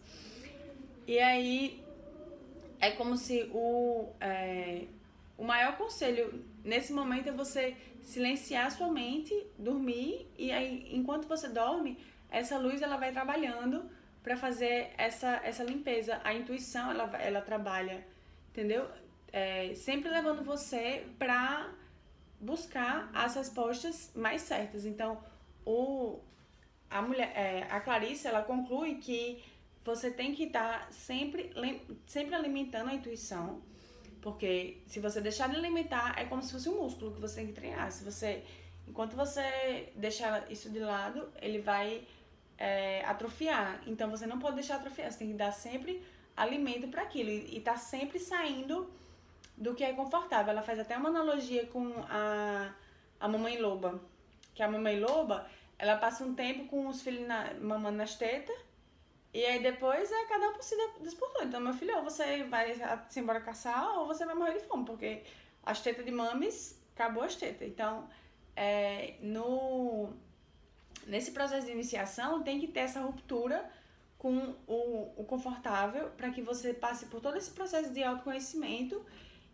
E 1.07 1.19
aí 1.19 1.83
é 2.79 2.91
como 2.91 3.17
se 3.17 3.49
o, 3.53 4.09
é, 4.19 4.85
o 5.37 5.43
maior 5.43 5.77
conselho 5.77 6.45
nesse 6.63 6.93
momento 6.93 7.29
é 7.29 7.31
você 7.31 7.75
silenciar 8.01 8.71
sua 8.71 8.91
mente, 8.91 9.33
dormir, 9.57 10.27
e 10.37 10.51
aí 10.51 10.87
enquanto 10.91 11.27
você 11.27 11.47
dorme, 11.49 11.97
essa 12.29 12.57
luz 12.57 12.81
ela 12.81 12.97
vai 12.97 13.11
trabalhando 13.11 13.89
para 14.23 14.37
fazer 14.37 14.91
essa, 14.97 15.41
essa 15.43 15.63
limpeza. 15.63 16.19
A 16.23 16.33
intuição 16.33 16.91
ela, 16.91 17.05
ela 17.17 17.41
trabalha, 17.41 18.05
entendeu? 18.49 18.87
É, 19.31 19.73
sempre 19.75 20.09
levando 20.09 20.43
você 20.43 21.05
para 21.17 21.71
buscar 22.39 23.09
as 23.13 23.35
respostas 23.35 24.11
mais 24.15 24.41
certas. 24.41 24.85
Então, 24.85 25.21
o, 25.65 26.19
a 26.89 27.01
mulher, 27.01 27.31
é, 27.35 27.63
a 27.69 27.79
Clarice, 27.79 28.27
ela 28.27 28.41
conclui 28.41 28.95
que 28.95 29.43
você 29.83 30.11
tem 30.11 30.33
que 30.33 30.43
estar 30.43 30.85
tá 30.85 30.91
sempre, 30.91 31.51
sempre 32.05 32.35
alimentando 32.35 32.89
a 32.89 32.93
intuição, 32.93 33.61
porque 34.21 34.81
se 34.87 34.99
você 34.99 35.21
deixar 35.21 35.49
de 35.49 35.55
alimentar, 35.55 36.13
é 36.17 36.25
como 36.25 36.41
se 36.43 36.51
fosse 36.51 36.69
um 36.69 36.81
músculo 36.81 37.13
que 37.13 37.21
você 37.21 37.37
tem 37.37 37.47
que 37.47 37.53
treinar. 37.53 37.91
Se 37.91 38.03
você, 38.03 38.43
enquanto 38.87 39.15
você 39.15 39.91
deixar 39.95 40.51
isso 40.51 40.69
de 40.69 40.79
lado, 40.79 41.29
ele 41.41 41.59
vai 41.59 42.05
é, 42.57 43.03
atrofiar. 43.05 43.81
Então 43.87 44.09
você 44.09 44.27
não 44.27 44.39
pode 44.39 44.55
deixar 44.55 44.75
atrofiar, 44.75 45.11
você 45.11 45.19
tem 45.19 45.29
que 45.29 45.33
dar 45.37 45.51
sempre 45.51 46.03
alimento 46.35 46.87
para 46.87 47.03
aquilo 47.03 47.29
e, 47.29 47.57
e 47.57 47.61
tá 47.61 47.77
sempre 47.77 48.19
saindo 48.19 48.89
do 49.59 49.75
que 49.75 49.83
é 49.83 49.93
confortável. 49.93 50.51
Ela 50.51 50.63
faz 50.63 50.79
até 50.79 50.97
uma 50.97 51.09
analogia 51.09 51.65
com 51.67 51.93
a, 52.09 52.73
a 53.19 53.27
mamãe 53.27 53.59
loba. 53.59 54.01
Que 54.55 54.63
a 54.63 54.71
mamãe 54.71 54.99
loba, 54.99 55.47
ela 55.77 55.97
passa 55.97 56.23
um 56.23 56.33
tempo 56.33 56.65
com 56.67 56.87
os 56.87 57.01
filhos 57.01 57.27
na, 57.27 57.53
mamando 57.55 57.97
nas 57.97 58.15
tetas. 58.15 58.57
E 59.33 59.45
aí 59.45 59.61
depois 59.61 60.11
é 60.11 60.25
cada 60.25 60.49
um 60.49 60.53
por 60.53 60.63
si 60.63 60.75
disputou. 61.01 61.43
Então, 61.43 61.59
meu 61.59 61.73
filho, 61.73 61.97
ou 61.97 62.03
você 62.03 62.43
vai 62.45 62.73
se 63.09 63.19
embora 63.19 63.41
caçar, 63.41 63.99
ou 63.99 64.07
você 64.07 64.25
vai 64.25 64.33
morrer 64.33 64.53
de 64.53 64.65
fome, 64.65 64.85
porque 64.85 65.21
as 65.63 65.81
tetas 65.81 66.03
de 66.03 66.11
mames, 66.11 66.81
acabou 66.95 67.23
as 67.23 67.35
tetas. 67.35 67.67
Então, 67.67 68.09
é, 68.55 69.15
no, 69.21 70.09
nesse 71.05 71.31
processo 71.31 71.67
de 71.67 71.73
iniciação, 71.73 72.41
tem 72.41 72.59
que 72.59 72.67
ter 72.67 72.79
essa 72.79 73.01
ruptura 73.01 73.69
com 74.17 74.55
o, 74.67 75.13
o 75.15 75.23
confortável 75.25 76.09
para 76.17 76.29
que 76.31 76.41
você 76.41 76.73
passe 76.73 77.05
por 77.05 77.21
todo 77.21 77.37
esse 77.37 77.51
processo 77.51 77.93
de 77.93 78.03
autoconhecimento 78.03 79.05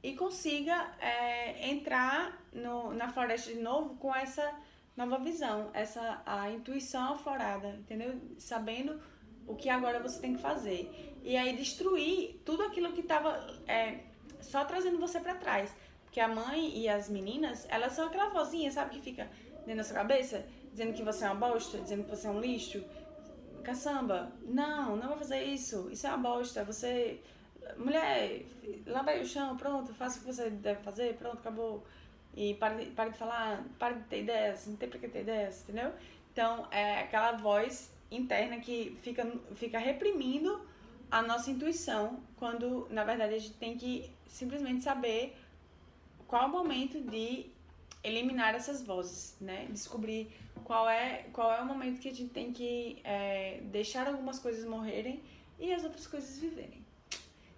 e 0.06 0.16
consiga 0.16 0.94
é, 1.02 1.68
entrar 1.68 2.40
no, 2.54 2.94
na 2.94 3.10
floresta 3.10 3.52
de 3.52 3.60
novo 3.60 3.96
com 3.96 4.14
essa 4.14 4.54
nova 4.96 5.18
visão, 5.18 5.72
essa 5.74 6.22
a 6.24 6.52
intuição 6.52 7.14
aflorada, 7.14 7.70
entendeu? 7.70 8.14
Sabendo 8.38 9.02
o 9.48 9.56
que 9.56 9.68
agora 9.68 10.00
você 10.00 10.20
tem 10.20 10.36
que 10.36 10.42
fazer. 10.42 11.18
E 11.24 11.36
aí 11.36 11.58
destruir 11.58 12.40
tudo 12.46 12.62
aquilo 12.62 12.94
que 12.94 13.02
estava 13.02 13.48
é, 13.68 14.02
só 14.42 14.64
trazendo 14.64 15.00
você 15.00 15.20
para 15.20 15.34
trás. 15.34 15.76
Porque 16.04 16.20
a 16.20 16.28
mãe 16.28 16.78
e 16.78 16.88
as 16.88 17.10
meninas, 17.10 17.66
elas 17.68 17.94
são 17.94 18.06
aquela 18.06 18.30
vozinha, 18.30 18.72
sabe, 18.72 18.92
que 18.92 19.02
fica 19.02 19.28
dentro 19.66 19.78
da 19.78 19.84
sua 19.84 19.96
cabeça, 19.96 20.46
dizendo 20.70 20.94
que 20.94 21.02
você 21.02 21.26
é 21.26 21.32
uma 21.32 21.50
bosta, 21.50 21.80
dizendo 21.80 22.04
que 22.04 22.12
você 22.12 22.28
é 22.28 22.30
um 22.30 22.40
lixo. 22.40 22.84
Caçamba, 23.64 24.32
não, 24.44 24.96
não 24.98 25.10
vai 25.10 25.18
fazer 25.18 25.44
isso. 25.46 25.90
Isso 25.92 26.06
é 26.06 26.10
uma 26.12 26.20
bosta. 26.20 26.64
Você 26.64 27.24
mulher, 27.78 28.44
lava 28.86 29.14
o 29.16 29.26
chão, 29.26 29.58
pronto, 29.58 29.94
faça 29.94 30.18
o 30.18 30.22
que 30.22 30.28
você 30.28 30.50
deve 30.50 30.82
fazer, 30.82 31.16
pronto, 31.16 31.38
acabou. 31.38 31.84
E 32.36 32.54
para 32.56 32.76
de, 32.76 32.92
para 32.92 33.10
de 33.10 33.18
falar, 33.18 33.64
para 33.80 33.94
de 33.94 34.04
ter 34.06 34.24
ideias, 34.24 34.68
não 34.68 34.76
tem 34.76 34.90
pra 34.90 35.00
que 35.00 35.08
ter 35.08 35.22
ideias, 35.22 35.64
entendeu? 35.64 35.94
Então, 36.32 36.68
é 36.70 37.00
aquela 37.00 37.32
voz 37.34 37.92
interna 38.12 38.60
que 38.60 38.98
fica, 39.02 39.26
fica 39.56 39.80
reprimindo 39.80 40.66
a 41.10 41.22
nossa 41.22 41.50
intuição, 41.50 42.20
quando 42.36 42.88
na 42.90 43.04
verdade 43.04 43.36
a 43.36 43.40
gente 43.40 43.54
tem 43.54 43.78
que 43.78 44.12
simplesmente 44.28 44.84
saber 44.84 45.36
qual 46.28 46.48
o 46.48 46.52
momento 46.52 47.00
de 47.02 47.46
eliminar 48.04 48.54
essas 48.54 48.84
vozes, 48.84 49.36
né? 49.42 49.68
Descobrir 49.70 50.32
qual 50.64 50.88
é, 50.90 51.26
qual 51.34 51.52
é 51.52 51.62
o 51.62 51.66
momento 51.66 52.00
que 52.00 52.10
a 52.10 52.14
gente 52.14 52.32
tem 52.32 52.52
que 52.52 53.00
é, 53.04 53.62
deixar 53.64 54.08
algumas 54.08 54.40
coisas 54.40 54.66
morrerem 54.66 55.24
e 55.60 55.74
as 55.74 55.84
outras 55.84 56.06
coisas 56.06 56.38
viverem. 56.38 56.85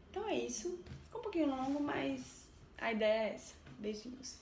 Então 0.09 0.27
é 0.27 0.35
isso. 0.35 0.79
Ficou 1.05 1.19
um 1.19 1.23
pouquinho 1.23 1.49
longo, 1.49 1.81
mas 1.81 2.47
a 2.77 2.91
ideia 2.91 3.29
é 3.29 3.33
essa. 3.35 3.55
Beijinhos. 3.79 4.39